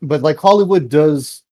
[0.01, 1.43] But like Hollywood does,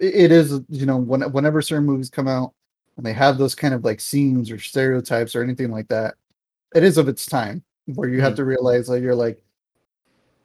[0.00, 2.52] i- it is, you know, when, whenever certain movies come out
[2.98, 6.16] and they have those kind of like scenes or stereotypes or anything like that,
[6.74, 8.36] it is of its time where you have mm-hmm.
[8.38, 9.42] to realize that you're like,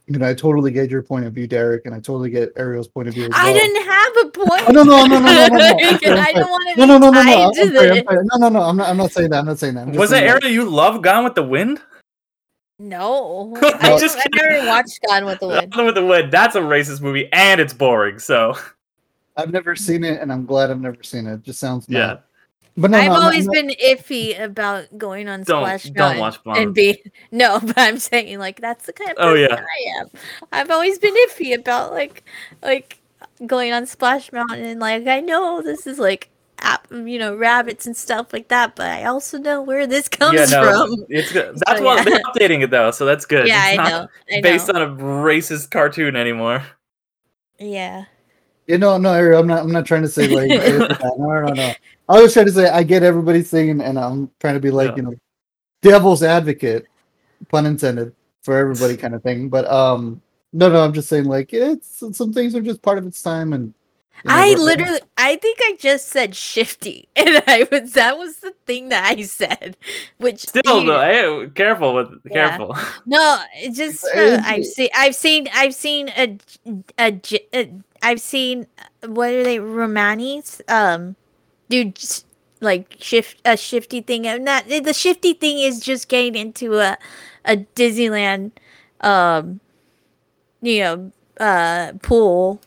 [0.05, 2.87] you know, I totally get your point of view, Derek, and I totally get Ariel's
[2.87, 3.47] point of view as well.
[3.47, 4.63] I didn't have a point.
[4.67, 5.65] Oh, no, no, no, no, no, no, no.
[5.65, 6.33] I'm Like, sorry, I'm I sorry.
[6.33, 7.23] don't want to No, no, no, no, no.
[7.23, 8.03] tied I'm to sorry, I'm this.
[8.03, 8.25] sorry.
[8.25, 8.61] No, no, no.
[8.61, 8.89] I'm not.
[8.89, 9.39] I'm not saying that.
[9.39, 9.87] I'm not saying that.
[9.87, 11.81] I'm Was that saying area you love Gone with the Wind?
[12.79, 15.71] No, I'm I, just I never watched Gone with the Wind.
[15.71, 16.31] Gone with the Wind.
[16.31, 18.19] That's a racist movie and it's boring.
[18.19, 18.55] So
[19.37, 21.35] I've never seen it, and I'm glad I've never seen it.
[21.35, 22.19] it just sounds yeah, mad.
[22.75, 25.63] But no, I've no, I'm not- always I'm not- been iffy about going on Don't-
[25.63, 29.11] Splash don't Mountain watch Gone and be no, but I'm saying like that's the kind
[29.11, 29.63] of Oh, person yeah.
[29.63, 30.09] I am.
[30.51, 32.23] I've always been iffy about like
[32.63, 32.99] like
[33.45, 37.85] going on Splash Mountain and like I know this is like app, you know rabbits
[37.85, 40.45] and stuff like that, but I also know where this comes yeah.
[40.45, 41.05] No, from.
[41.09, 41.55] it's good.
[41.67, 42.03] That's So, why yeah.
[42.05, 43.47] they're updating it though, so that's good.
[43.47, 44.07] Yeah, it's I not know.
[44.37, 44.79] I based know.
[44.81, 46.63] on a racist cartoon anymore.
[47.59, 48.05] Yeah.
[48.67, 49.63] You know, no, Ariel, I'm not.
[49.63, 50.49] I'm not trying to say like.
[51.01, 51.73] no, no, no, no.
[52.09, 54.91] I was trying to say I get everybody's thing, and I'm trying to be like
[54.91, 54.95] Yeah.
[54.97, 55.15] you know,
[55.81, 56.87] devil's advocate,
[57.49, 59.49] pun intended, for everybody kind of thing.
[59.49, 60.21] But um,
[60.53, 63.53] no, no, I'm just saying like it's some things are just part of its time,
[63.53, 63.73] and you know,
[64.25, 68.89] I literally, I think I just said shifty, and I was that was the thing
[68.89, 69.75] that I said,
[70.17, 72.57] which Still, you- though, hey, careful with Yeah.
[72.57, 72.75] careful.
[73.05, 76.37] No, it just uh, I've seen I've seen I've seen a,
[76.97, 77.69] a, j- a
[78.01, 81.15] I've seen uh, what are they Romanis um
[81.69, 82.25] dude just,
[82.61, 86.97] like shift a shifty thing and that the shifty thing is just getting into a
[87.43, 88.51] a Disneyland
[89.01, 89.59] um
[90.61, 91.11] you know
[91.41, 92.61] uh pool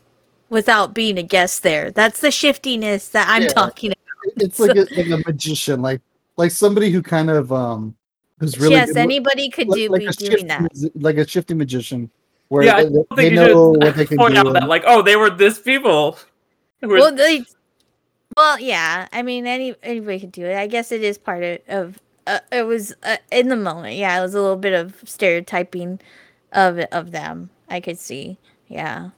[0.49, 1.91] without being a guest there.
[1.91, 3.47] That's the shiftiness that I'm Yeah.
[3.49, 4.43] talking about.
[4.43, 6.01] it's like a, like a magician, like
[6.37, 7.95] like somebody who kind of um
[8.39, 10.91] who's really yes, good- anybody could do be doing shifty that.
[10.95, 12.09] like a shifty magician,
[12.49, 14.39] where yeah, I they, don't they think you know should what they can point do.
[14.39, 16.17] out that like, oh, they were this people.
[16.81, 17.43] were- well they
[18.35, 21.59] well yeah i mean any anybody could do it i guess it is part of,
[21.69, 24.93] of uh, it was uh, in the moment yeah it was a little bit of
[25.05, 25.99] stereotyping
[26.51, 28.37] of of them i could see
[28.67, 29.09] yeah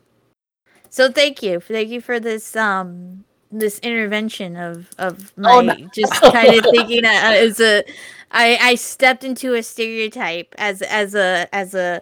[0.90, 5.76] so thank you thank you for this um this intervention of of my Oh, no.
[5.94, 7.84] just kind of thinking as a
[8.32, 12.02] i i stepped into a stereotype as as a as a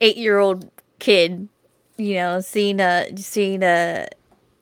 [0.00, 1.48] eight year old kid
[1.98, 4.06] you know seeing a seeing a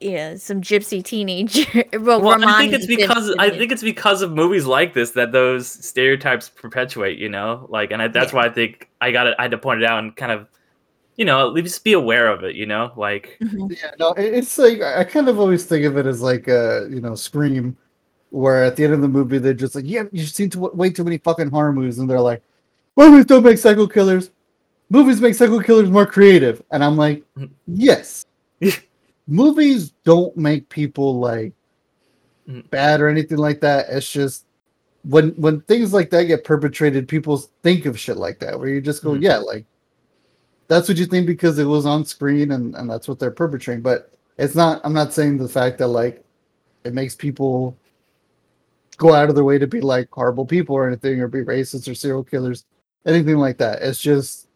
[0.01, 1.65] you know some gypsy teenager
[2.01, 5.33] well, well, I think it's because I think it's because of movies like this that
[5.33, 7.17] those stereotypes perpetuate.
[7.19, 8.41] You know, like, and I, that's Yeah.
[8.41, 9.37] why I think I got it.
[9.39, 10.47] I had to point it out and kind of,
[11.17, 12.55] you know, at least be aware of it.
[12.57, 13.71] You know, like, Mhm.
[13.71, 16.89] Yeah, no, it's like I I kind of always think of it as like a
[16.91, 17.77] you know, Scream,
[18.31, 20.91] where at the end of the movie they're just like, yeah, you've seen too, way
[20.91, 22.43] too many fucking horror movies, and they're like,
[22.97, 24.31] movies don't make psycho killers,
[24.91, 27.51] movies make psycho killers more creative, and I'm like, Mhm.
[27.69, 28.25] yes,
[29.27, 31.53] movies don't make people like
[32.49, 32.69] Mhm.
[32.71, 33.87] bad or anything like that.
[33.89, 34.45] It's just
[35.05, 38.81] when when things like that get perpetrated, people think of shit like that, where you
[38.81, 39.23] just go, Mhm.
[39.23, 39.65] yeah, like
[40.69, 43.83] that's what you think because it was on screen and, and that's what they're perpetrating.
[43.83, 46.25] But it's not I'm not saying the fact that like
[46.85, 47.77] it makes people
[48.97, 51.91] go out of their way to be like horrible people or anything or be racist
[51.91, 52.65] or serial killers,
[53.07, 53.83] anything like that.
[53.83, 54.49] It's just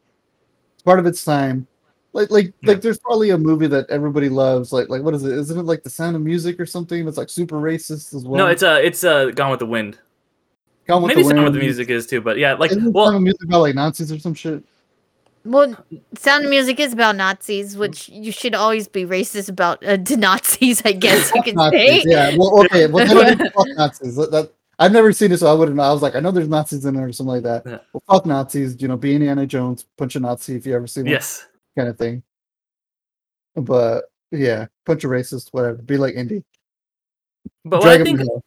[0.75, 1.67] it's part of its time.
[2.13, 2.73] Like like Yeah.
[2.73, 5.33] like there's probably a movie that everybody loves, like like what is it?
[5.33, 7.07] Isn't it like the sound of music or something?
[7.07, 8.39] It's like super racist as well.
[8.39, 9.99] no, it's uh, it's uh, Gone with the Wind.
[10.87, 13.19] Gone with Maybe the some of the music is too, but yeah, like, Isn't well,
[13.21, 14.65] music about like Nazis or some shit?
[15.51, 15.77] Well
[16.15, 20.83] sound music is about nazis which you should always be racist about uh, to nazis
[20.85, 22.87] i guess you can Nazis, say Yeah, well, okay.
[22.87, 24.17] Well, then fuck Nazis.
[24.17, 25.83] That, that- I've never seen it, so I wouldn't know.
[25.83, 27.65] I was like, I know there's Nazis in there or something like that.
[27.67, 27.79] Yeah.
[27.93, 28.81] Well, fuck Nazis.
[28.81, 31.49] You know, be Indiana Jones, punch a Nazi if you ever see one, yes.
[31.77, 32.23] kind of thing.
[33.57, 35.83] But yeah, punch a racist, whatever.
[35.83, 36.45] Be like Indy.
[37.65, 38.45] But what I think to hell.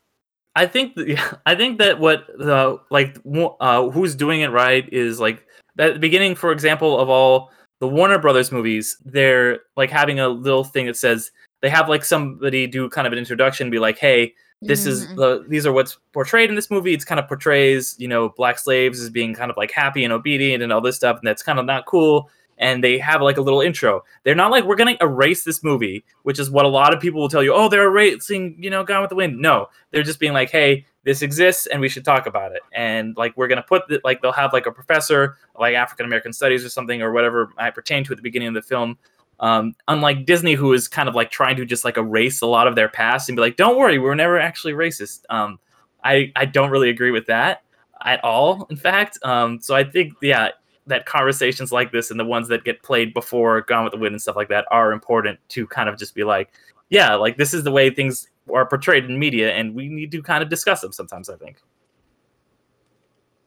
[0.55, 3.17] I think th- yeah, I think that what the like
[3.59, 5.45] uh, who's doing it right is like
[5.79, 10.27] at the beginning, for example, of all the Warner Brothers movies, they're like having a
[10.29, 13.97] little thing that says they have like somebody do kind of an introduction, be like,
[13.97, 15.15] "Hey, this is Mhm.
[15.15, 16.93] the these are what's portrayed in this movie.
[16.93, 20.13] It's kind of portrays you know black slaves as being kind of like happy and
[20.13, 22.29] obedient and all this stuff, and that's kind of not cool.
[22.61, 24.03] And they have like a little intro.
[24.23, 27.19] They're not like we're gonna erase this movie, which is what a lot of people
[27.19, 27.53] will tell you.
[27.53, 29.39] Oh, they're erasing you know Gone with the Wind.
[29.39, 32.61] No, they're just being like, hey, this exists and we should talk about it.
[32.73, 36.31] And like we're gonna put the, like they'll have like a professor like African American
[36.31, 38.97] studies or something or whatever might pertain to at the beginning of the film.
[39.39, 42.67] Um, unlike Disney, who is kind of like trying to just like erase a lot
[42.67, 45.59] of their past and be like, "Don't worry, we're never actually racist." Um,
[46.03, 47.63] I I don't really agree with that
[48.03, 48.67] at all.
[48.69, 50.49] In fact, um, so I think yeah,
[50.91, 54.13] that conversations like this and the ones that get played before Gone with the Wind
[54.13, 56.51] and stuff like that are important to kind of just be like,
[56.89, 60.21] yeah, like this is the way things are portrayed in media, and we need to
[60.21, 61.29] kind of discuss them sometimes.
[61.29, 61.57] I think.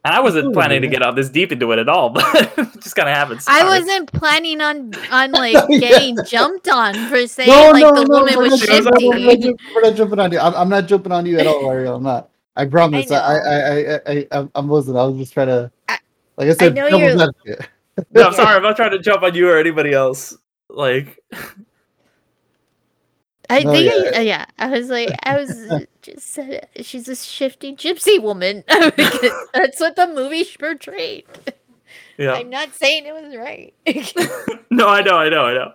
[0.06, 2.22] And I wasn't Absolutely, planning to get all this deep into it at all, but
[2.58, 3.44] it just kind of happens.
[3.48, 5.78] I wasn't planning on on like Yeah.
[5.78, 9.08] getting jumped on for saying No, like no, the no, woman was not, shifty.
[9.08, 9.42] we're, not, shifty.
[9.48, 10.38] jump- we're not jumping on you.
[10.38, 11.96] I'm, I'm not jumping on you at all, Ariel.
[11.96, 12.28] I'm not.
[12.56, 13.10] I promise.
[13.10, 13.22] I, know.
[13.22, 14.98] I, I, I, I, I wasn't.
[14.98, 15.98] I was just trying to, I-
[16.36, 17.68] like I said, know you're- advocate.
[18.12, 18.56] No, I'm sorry.
[18.56, 20.36] I'm not trying to jump on you or anybody else.
[20.68, 21.18] Like,
[23.50, 24.18] I No, think, yeah.
[24.18, 28.64] I, yeah, I was like, I was just said she's a shifty gypsy woman.
[28.68, 31.24] That's what the movie portrayed.
[32.18, 32.32] yeah.
[32.32, 33.74] I'm not saying it was right.
[34.70, 35.72] no, I know, I know, I know.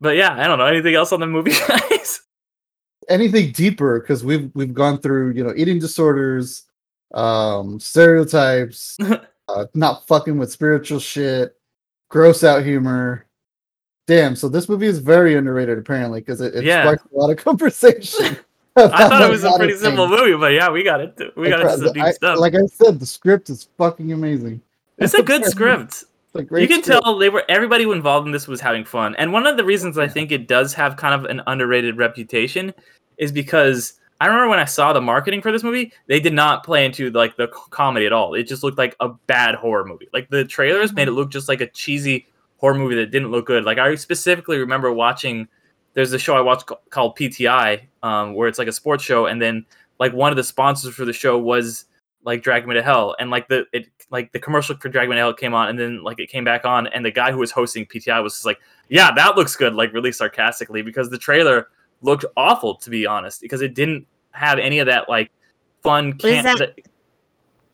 [0.00, 2.22] But yeah, I don't know anything else on the movie, guys.
[3.10, 6.64] Anything deeper because we've we've gone through you know eating disorders,
[7.12, 8.96] um, stereotypes,
[9.48, 11.56] uh, not fucking with spiritual shit,
[12.08, 13.26] gross out humor.
[14.06, 16.82] Damn, so this movie is very underrated apparently because it, it Yeah.
[16.82, 18.36] sparks a lot of conversation.
[18.76, 20.20] I thought it was a pretty simple things.
[20.20, 21.18] movie, but yeah, we got it.
[21.36, 22.38] We got into some deep I- stuff.
[22.38, 24.60] Like I said, the script is fucking amazing.
[24.98, 26.04] it's a good script.
[26.34, 27.02] A you can script.
[27.02, 29.98] tell they were everybody involved in this was having fun and one of the reasons
[29.98, 32.72] i think it does have kind of an underrated reputation
[33.18, 36.64] is because i remember when i saw the marketing for this movie they did not
[36.64, 38.34] play into like the comedy at all.
[38.34, 40.08] It just looked like a bad horror movie.
[40.12, 42.26] Like the trailers made it look just like a cheesy
[42.58, 43.64] horror movie that didn't look good.
[43.64, 45.48] Like i specifically remember watching
[45.94, 49.42] there's a show i watched called pti um, where it's like a sports show and
[49.42, 49.66] then
[49.98, 51.86] like one of the sponsors for the show was
[52.24, 55.14] like Drag Me to Hell, and like the it like the commercial for Drag Me
[55.14, 57.38] to Hell came on, and then like it came back on, and the guy who
[57.38, 58.58] was hosting PTI was just like,
[58.88, 61.68] "Yeah, that looks good," like really sarcastically because the trailer
[62.02, 65.30] looked awful to be honest, because it didn't have any of that like
[65.82, 66.18] fun.
[66.22, 66.78] Was Camp- that-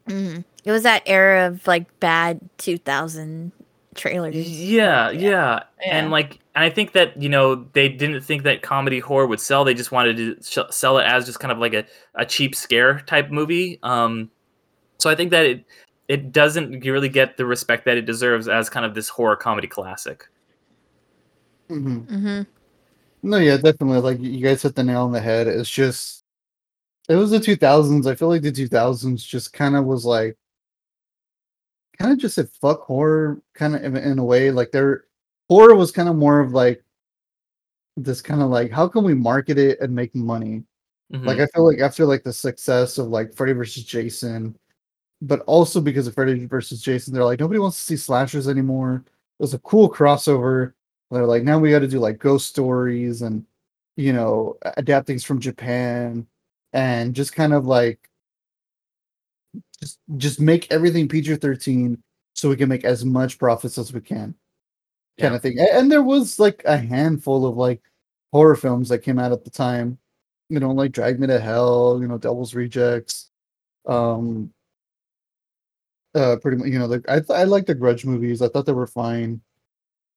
[0.08, 0.44] Mhm.
[0.64, 3.52] It was that era of like bad 2000
[3.94, 4.34] trailers.
[4.36, 8.98] yeah, yeah, and like and I think that you know they didn't think that comedy
[8.98, 9.64] horror would sell.
[9.64, 12.54] They just wanted to sh- sell it as just kind of like a, a cheap
[12.54, 13.78] scare type movie.
[13.82, 14.30] Um,
[14.98, 15.64] so I think that it
[16.08, 19.66] it doesn't really get the respect that it deserves as kind of this horror comedy
[19.68, 20.28] classic.
[21.68, 22.08] Mhm.
[22.08, 22.42] hmm
[23.22, 23.98] No, yeah, definitely.
[24.00, 25.46] Like you guys hit the nail on the head.
[25.48, 26.24] It's just,
[27.08, 28.06] it was the 2000s.
[28.06, 30.36] I feel like the 2000s just kind of was like,
[31.98, 34.50] kind of just said fuck horror, kind of in, in a way.
[34.50, 35.04] Like there,
[35.48, 36.82] horror was kind of more of like
[37.96, 40.64] this kind of like, how can we market it and make money?
[41.12, 41.24] Mhm.
[41.26, 44.56] Like I feel like after like the success of like Freddy versus Jason,
[45.22, 49.04] but also because of Freddy versus Jason, they're like nobody wants to see slashers anymore.
[49.06, 50.74] It was a cool crossover.
[51.10, 53.44] They're like now we got to do like ghost stories and
[53.96, 56.26] you know adapt things from Japan
[56.72, 58.10] and just kind of like
[59.80, 62.02] just just make everything PG thirteen
[62.34, 64.34] so we can make as much profits as we can,
[65.18, 65.34] kind Yeah.
[65.36, 65.58] of thing.
[65.58, 67.80] And there was like a handful of like
[68.32, 69.98] horror films that came out at the time
[70.48, 73.30] you know, like Drag Me to Hell, you know, Devil's Rejects,
[73.86, 74.52] um,
[76.14, 78.40] uh, pretty much, you know, the, I th- I like the Grudge movies.
[78.42, 79.40] I thought they were fine.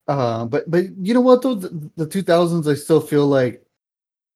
[0.10, 3.64] Uh, but but you know what though, the, the 2000s, I still feel like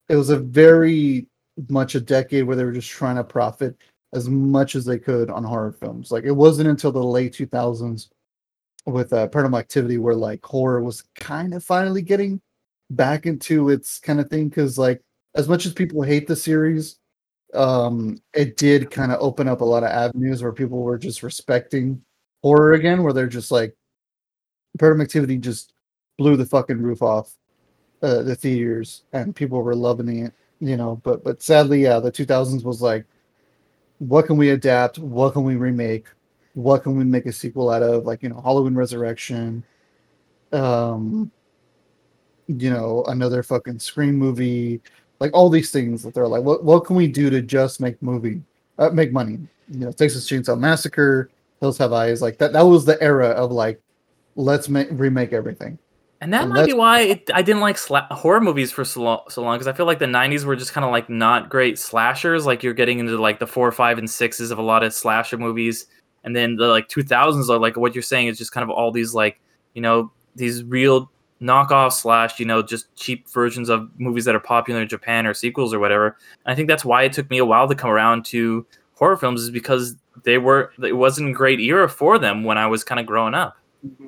[0.08, 1.28] it was a very
[1.68, 3.76] much a decade where they were just trying to profit
[4.14, 6.12] as much as they could on horror films.
[6.12, 8.10] Like it wasn't until the late 2000s
[8.86, 12.40] with uh, Paranormal Activity where like horror was kind of finally getting
[12.92, 15.02] back into its kind of thing because like
[15.34, 17.00] as much as people hate the series,
[17.56, 21.24] um, it did kind of open up a lot of avenues where people were just
[21.24, 22.00] respecting
[22.44, 23.76] horror again, where they're just like,
[24.78, 25.74] Paranormal Activity just
[26.18, 27.36] blew the fucking roof off
[28.02, 31.00] uh, the theaters, and people were loving it, you know.
[31.04, 33.06] But but sadly, yeah, the 2000s was like,
[34.00, 35.00] what can we adapt?
[35.00, 36.08] What can we remake?
[36.54, 38.06] What can we make a sequel out of?
[38.06, 39.64] Like you know, Halloween Resurrection.
[40.52, 41.32] Um,
[42.48, 44.82] you know, another fucking Scream movie
[45.24, 48.02] like all these things that they're like, what what can we do to just make
[48.02, 48.42] movie,
[48.78, 49.40] uh, make money?
[49.70, 51.30] You know, Texas Chainsaw Massacre,
[51.62, 52.52] Hills Have Eyes, like that.
[52.52, 53.82] That was the era of like,
[54.36, 55.78] let's make remake everything.
[56.24, 59.02] And that And might be why it, I didn't like sla- horror movies for so
[59.02, 59.22] long.
[59.28, 61.78] So long because I feel like the '90s were just kind of like not great
[61.78, 62.46] slashers.
[62.46, 65.38] Like you're getting into like the four, five, and sixes of a lot of slasher
[65.38, 65.88] movies,
[66.24, 68.90] and then the like 2000s are like what you're saying is just kind of all
[68.90, 69.42] these like
[69.74, 71.12] you know these real
[71.42, 75.34] knockoff slash you know just cheap versions of movies that are popular in Japan or
[75.34, 76.18] sequels or whatever.
[76.46, 79.18] And I think that's why it took me a while to come around to horror
[79.18, 82.86] films is because they were it wasn't a great era for them when I was
[82.86, 83.58] kind of growing up.
[83.86, 84.08] Mm-hmm.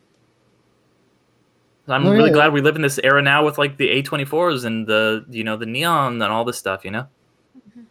[1.87, 2.33] I'm really yeah.
[2.33, 5.55] glad we live in this era now with like the A24s and the you know
[5.57, 7.07] the neon and all this stuff, you know.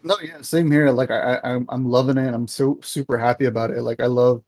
[0.03, 0.91] No, yeah, same here.
[0.91, 2.35] Like I, I I'm I'm loving it.
[2.35, 3.83] I'm so super happy about it.
[3.83, 4.43] Like I love,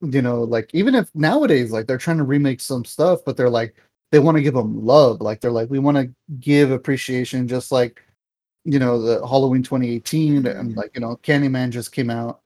[0.00, 3.50] you know, like even if nowadays like they're trying to remake some stuff, but they're
[3.50, 3.74] like
[4.12, 5.20] they want to give them love.
[5.20, 6.10] Like they're like we want to
[6.40, 8.02] give appreciation, just like
[8.64, 10.76] you know the Halloween 2018 and Mhm.
[10.76, 12.40] like you know Candyman just came out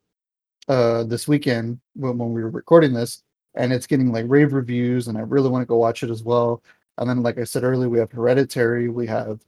[0.68, 3.22] uh this weekend when, when we were recording this,
[3.55, 6.22] and it's getting like rave reviews, and I really want to go watch it as
[6.22, 6.62] well.
[6.99, 9.40] And then, like I said earlier, we have Hereditary, we have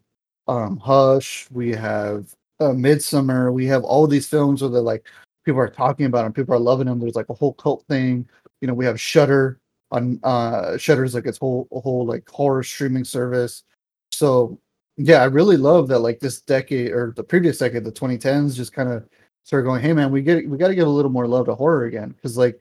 [0.48, 3.52] um Hush, we have uh, Midsommar.
[3.52, 5.06] We have all these films where they're like
[5.44, 7.00] people are talking about them, people are loving them.
[7.00, 8.28] There's like a whole cult thing.
[8.60, 9.58] You know, we have Shudder
[9.90, 13.64] on uh Shudder's like its whole whole like horror streaming service.
[14.12, 14.60] So
[14.96, 18.72] yeah, I really love that like this decade or the previous decade, the 2010s, just
[18.72, 19.08] kind of
[19.44, 21.54] started going, hey man, we get we got to give a little more love to
[21.54, 22.60] horror again because like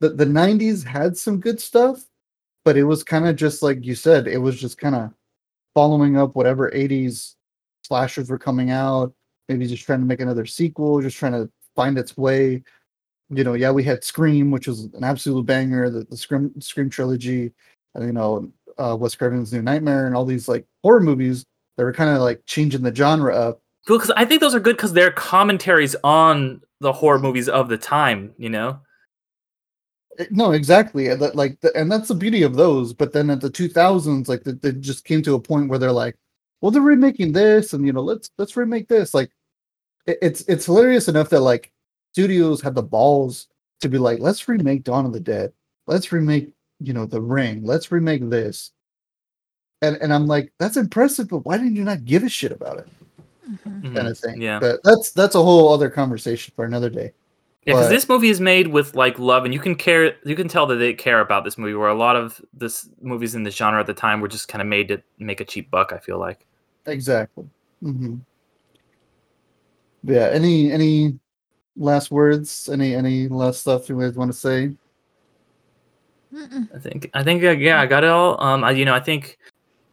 [0.00, 2.04] the the 90s had some good stuff,
[2.64, 5.12] but it was kind of just like you said, it was just kind of
[5.74, 7.34] following up whatever 80s
[7.82, 9.12] slashers were coming out
[9.48, 12.62] maybe just trying to make another sequel, just trying to find its way.
[13.30, 16.88] You know, yeah, we had Scream, which was an absolute banger, the, the Scream Scream
[16.88, 17.52] trilogy,
[17.98, 21.44] you know, uh, Wes Craven's New Nightmare, and all these like horror movies
[21.76, 23.60] that were kind of like changing the genre up.
[23.86, 27.78] Because I think those are good because they're commentaries on the horror movies of the
[27.78, 28.80] time, you know.
[30.30, 32.92] No, exactly, that, like, the, and that's the beauty of those.
[32.92, 35.92] But then at the 2000s, like, they, they just came to a point where they're
[35.92, 36.16] like,
[36.60, 39.14] well, they're remaking this, and you know, let's let's remake this.
[39.14, 39.30] Like,
[40.06, 41.72] it, it's it's hilarious enough that like
[42.12, 43.46] studios have the balls
[43.80, 45.52] to be like, let's remake Dawn of the Dead,
[45.86, 48.72] let's remake, you know, The Ring, let's remake this.
[49.82, 52.78] And and I'm like, that's impressive, but why didn't you not give a shit about
[52.78, 52.88] it?
[53.48, 53.94] Mhm.
[53.94, 54.42] Kind of thing.
[54.42, 54.58] Yeah.
[54.58, 57.12] But that's that's a whole other conversation for another day.
[57.68, 60.14] Yeah, because this movie is made with like love, and you can care.
[60.24, 61.74] You can tell that they care about this movie.
[61.74, 64.62] Where a lot of this movies in the genre at the time were just kind
[64.62, 65.92] of made to make a cheap buck.
[65.92, 66.46] I feel like.
[66.86, 67.46] Exactly.
[67.82, 68.16] hmm
[70.02, 70.30] Yeah.
[70.32, 71.18] Any any
[71.76, 72.70] last words?
[72.72, 74.72] Any any last stuff you guys want to say?
[76.32, 76.74] Mm-mm.
[76.74, 77.10] I think.
[77.12, 77.44] I think.
[77.44, 78.42] uh, Yeah, I got it all.
[78.42, 79.38] Um, I, you know, I think.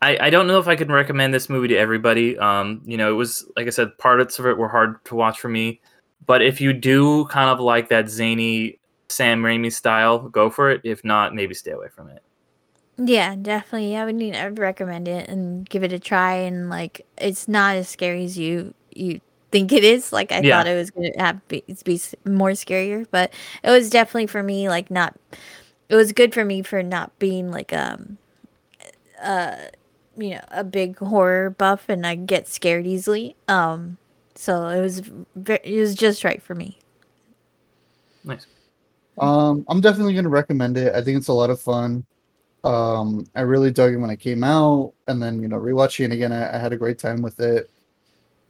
[0.01, 2.37] I, I don't know if I could recommend this movie to everybody.
[2.37, 5.39] Um, you know, it was like I said, parts of it were hard to watch
[5.39, 5.81] for me.
[6.25, 10.81] But if you do kind of like that zany Sam Raimi style, go for it.
[10.83, 12.23] If not, maybe stay away from it.
[12.97, 13.97] Yeah, definitely.
[13.97, 14.35] I would need.
[14.35, 16.33] I would recommend it and give it a try.
[16.35, 19.19] And like, it's not as scary as you you
[19.51, 20.13] think it is.
[20.13, 20.57] Like I Yeah.
[20.57, 24.69] thought it was gonna have be, be more scarier, but it was definitely for me.
[24.69, 25.15] Like not.
[25.89, 28.17] It was good for me for not being like um,
[29.21, 29.55] uh,
[30.17, 33.35] you know, a big horror buff, and I get scared easily.
[33.47, 33.97] Um,
[34.35, 34.99] so it was
[35.35, 36.77] ve- it was just right for me.
[38.23, 38.47] Nice.
[39.17, 40.93] Um, I'm definitely gonna recommend it.
[40.93, 42.05] I think it's a lot of fun.
[42.63, 46.11] Um, I really dug it when it came out, and then you know, rewatching it
[46.11, 47.69] again, I, I had a great time with it.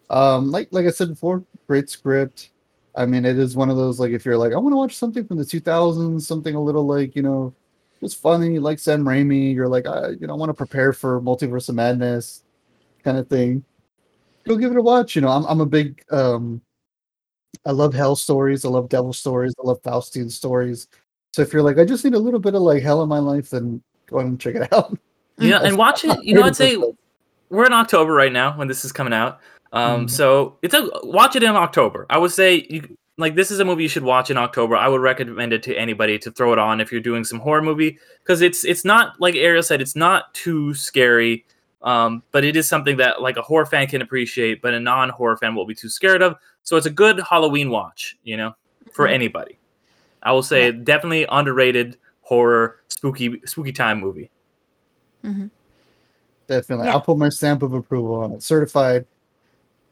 [0.09, 2.49] Um, like like I said before, great script.
[2.95, 4.95] I mean, it is one of those like if you're like, I want to watch
[4.95, 7.53] something from the 2000s, something a little like you know,
[8.01, 9.53] just funny, like Sam Raimi.
[9.53, 12.43] You're like, I you know, I want to prepare for Multiverse of Madness,
[13.03, 13.63] kind of thing.
[14.47, 15.15] Go give it a watch.
[15.15, 16.61] You know, I'm I'm a big um
[17.65, 18.63] I love hell stories.
[18.65, 19.53] I love devil stories.
[19.59, 20.87] I love Faustian stories.
[21.33, 23.19] So if you're like, I just need a little bit of like hell in my
[23.19, 24.97] life, then go ahead and check it out.
[25.37, 26.23] Know, and watch it.
[26.23, 26.77] You know, I'd say
[27.49, 29.41] we're in October right now when this is coming out.
[29.73, 30.09] Um, Mhm.
[30.09, 32.05] so it's a watch it in October.
[32.09, 34.77] I would say you like this is a movie you should watch in October.
[34.77, 37.61] I would recommend it to anybody to throw it on if you're doing some horror
[37.61, 41.45] movie because it's it's not like Ariel said, it's not too scary.
[41.85, 45.37] Um, but it is something that like a horror fan can appreciate, but a non-horror
[45.37, 46.35] fan will be too scared of.
[46.63, 48.55] So it's a good Halloween watch, you know,
[48.91, 49.13] for Mhm.
[49.13, 49.59] anybody.
[50.23, 54.29] I will say definitely underrated horror spooky spooky time movie.
[55.21, 55.45] hmm
[56.47, 56.87] Definitely.
[56.87, 56.93] Yeah.
[56.93, 58.43] I'll put my stamp of approval on it.
[58.43, 59.05] Certified.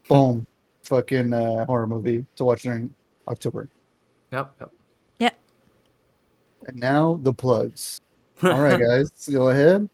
[0.07, 0.45] Boom.
[0.83, 2.93] Fucking uh, horror movie to watch during
[3.27, 3.69] October.
[4.31, 4.53] Yep.
[4.59, 4.71] Yep.
[5.19, 5.39] yep.
[6.67, 7.99] And now the plugs.
[8.43, 9.89] All right, guys, go ahead.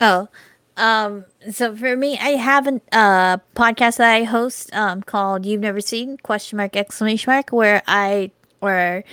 [0.00, 0.28] Oh,
[0.76, 5.60] um, so for me, I have a uh, podcast that I host um, called "You've
[5.60, 9.04] Never Seen?" question mark exclamation mark where I or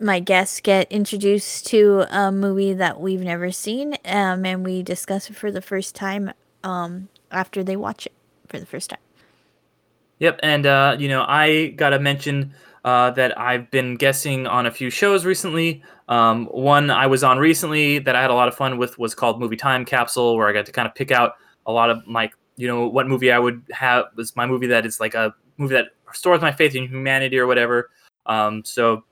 [0.00, 5.30] my guests get introduced to a movie that we've never seen, um, and we discuss
[5.30, 6.32] it for the first time
[6.64, 8.12] um, after they watch it
[8.48, 8.98] for the first time.
[10.18, 12.52] Yep, and uh, you know, I gotta mention
[12.84, 15.82] uh, that I've been guessing on a few shows recently.
[16.08, 19.14] Um, one I was on recently that I had a lot of fun with was
[19.14, 21.34] called Movie Time Capsule, where I got to kind of pick out
[21.66, 24.86] a lot of my, you know, what movie I would have was my movie that
[24.86, 27.90] is like a movie that restores my faith in humanity or whatever.
[28.26, 29.02] Um, so if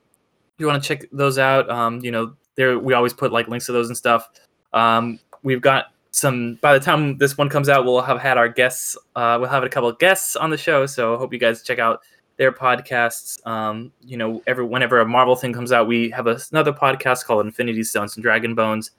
[0.59, 3.65] you want to check those out, um, you know, there we always put like links
[3.65, 4.29] to those and stuff.
[4.73, 8.47] Um, we've got some by the time this one comes out we'll have had our
[8.47, 11.39] guests uh, we'll have a couple of guests on the show so I hope you
[11.39, 11.99] guys check out
[12.37, 13.45] their podcasts.
[13.47, 17.25] Um, you know every whenever a marvel thing comes out we have a, another podcast
[17.25, 18.91] called infinity stones and dragon bones.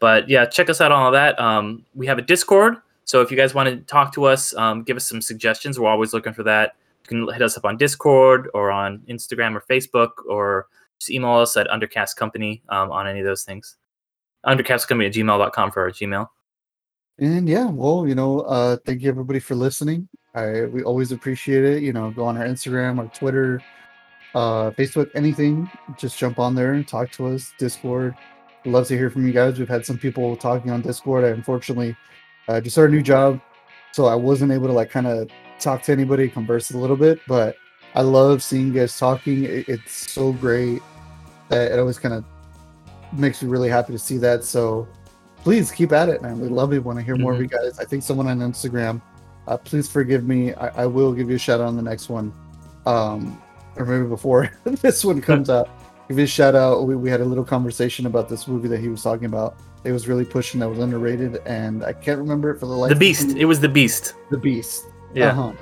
[0.00, 1.38] But yeah check us out on all that.
[1.40, 2.76] Um, we have a discord.
[3.04, 5.88] So if you guys want to talk to us um, give us some suggestions we're
[5.88, 6.76] always looking for that.
[7.04, 10.68] You can hit us up on discord or on instagram or facebook or
[10.98, 13.76] just email us at undercast company um, on any of those things.
[14.46, 16.28] undercastcompany at gmail.com for our gmail.
[17.18, 20.08] And yeah, well, you know, uh, thank you everybody for listening.
[20.34, 21.82] I we always appreciate it.
[21.82, 23.62] You know, go on our Instagram our Twitter,
[24.34, 25.70] uh, Facebook, anything.
[25.96, 27.52] Just jump on there and talk to us.
[27.58, 28.14] Discord.
[28.64, 29.58] We'd love to hear from you guys.
[29.58, 31.24] We've had some people talking on Discord.
[31.24, 31.96] I unfortunately
[32.48, 33.40] uh, just started a new job,
[33.92, 35.28] so I wasn't able to like kind of
[35.60, 37.20] talk to anybody, converse a little bit.
[37.28, 37.56] But
[37.94, 39.44] I love seeing you guys talking.
[39.44, 40.82] It, it's so great
[41.48, 42.24] that it always kind of
[43.12, 44.44] makes me really happy to see that.
[44.44, 44.88] So
[45.42, 46.40] please keep at it, man.
[46.40, 47.78] We love it when I hear more of you guys.
[47.78, 49.00] I think someone on Instagram,
[49.46, 50.54] uh, please forgive me.
[50.54, 52.32] I, I will give you a shout out on the next one,
[52.86, 53.40] um,
[53.76, 55.68] or maybe before this one comes out.
[56.08, 56.86] Give you a shout out.
[56.86, 59.56] We, we had a little conversation about this movie that he was talking about.
[59.84, 62.88] It was really pushing that was underrated, and I can't remember it for the life.
[62.90, 64.86] the beast it was the beast The Beast.
[65.14, 65.52] yeah Uh-huh.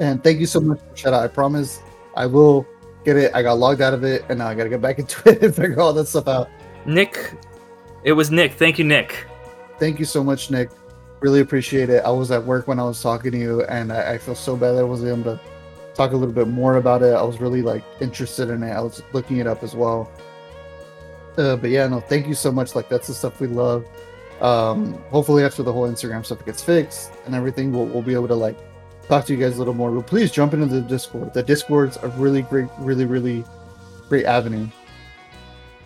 [0.00, 1.22] And thank you so much for shout out.
[1.24, 1.80] I promise
[2.16, 2.66] I will
[3.04, 3.34] get it.
[3.34, 5.42] I got logged out of it, and now I got to get back into it
[5.42, 6.48] and figure all that stuff out.
[6.86, 7.34] Nick,
[8.04, 8.52] it was Nick.
[8.54, 9.26] Thank you, Nick.
[9.78, 10.70] Thank you so much, Nick.
[11.20, 12.04] Really appreciate it.
[12.04, 14.56] I was at work when I was talking to you, and I, I feel so
[14.56, 15.40] bad that I wasn't able to
[15.94, 17.12] talk a little bit more about it.
[17.12, 18.70] I was really like interested in it.
[18.70, 20.10] I was looking it up as well.
[21.36, 22.74] Uh, but yeah, no, thank you so much.
[22.74, 23.84] Like that's the stuff we love.
[24.40, 28.28] Um, hopefully after the whole Instagram stuff gets fixed and everything, we'll, we'll be able
[28.28, 28.56] to like
[29.08, 29.90] talk to you guys a little more.
[29.90, 31.34] But please jump into the Discord.
[31.34, 33.44] The Discord's a really great, really, really
[34.08, 34.68] great avenue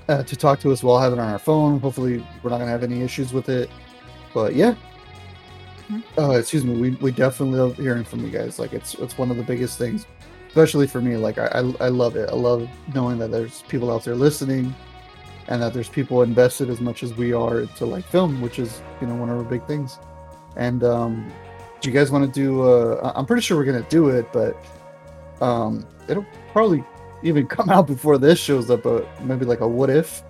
[0.09, 0.83] uh, to talk to us.
[0.83, 1.81] We'll have it on our phone.
[1.81, 3.71] Hopefully, we're not gonna have any issues with it.
[4.35, 4.75] But yeah.
[6.19, 6.77] Uh, excuse me.
[6.77, 8.59] We, we definitely love hearing from you guys.
[8.59, 10.07] Like it's it's one of the biggest things,
[10.49, 11.17] especially for me.
[11.17, 12.29] Like I, I I love it.
[12.31, 14.75] I love knowing that there's people out there listening,
[15.49, 18.81] and that there's people invested as much as we are to like film, which is
[19.01, 19.99] you know one of our big things.
[20.57, 21.33] And um,
[21.81, 22.63] do you guys want to do?
[22.63, 24.57] Uh, I'm pretty sure we're gonna do it, but
[25.41, 26.85] um, it'll probably
[27.23, 28.83] even come out before this shows up.
[28.83, 30.23] But maybe like a what if,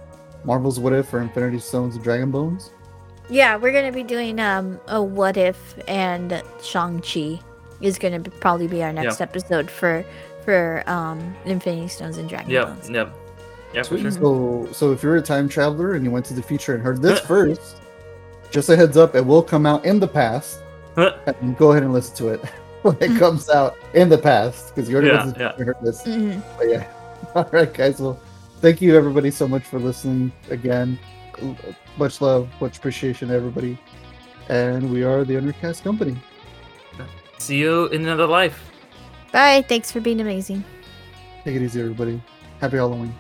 [0.45, 2.73] Marvel's what if for Infinity Stones and Dragon Bones.
[3.33, 7.41] Yeah, we're gonna be doing um a what if and Shang Chi
[7.81, 10.05] is gonna be, probably be our next episode for
[10.45, 12.91] for um Infinity Stones and Dragon Yep, Bones.
[12.91, 13.15] yep,
[13.75, 14.03] yeah, for Sweet.
[14.03, 14.11] sure.
[14.13, 17.01] So, so if you're a time traveler and you went to the future and heard
[17.01, 17.79] this first,
[18.51, 20.59] just a heads up, it will come out in the past.
[21.41, 22.41] And go ahead and listen to it
[22.83, 25.09] when it comes out in the past because you already
[25.41, 25.65] Yeah, yeah.
[25.65, 26.03] heard this.
[26.03, 26.43] Mhm.
[26.59, 26.87] But yeah,
[27.35, 27.99] all right, guys.
[27.99, 28.21] Well,
[28.61, 30.99] thank you everybody so much for listening again.
[31.93, 33.79] L- Much love, much appreciation, to everybody.
[34.49, 36.17] And we are the Undercast Company.
[37.39, 38.71] See you in another life.
[39.33, 39.65] Bye.
[39.69, 40.63] Thanks for being amazing.
[41.45, 42.23] Take it easy, everybody.
[42.61, 43.13] Happy Halloween.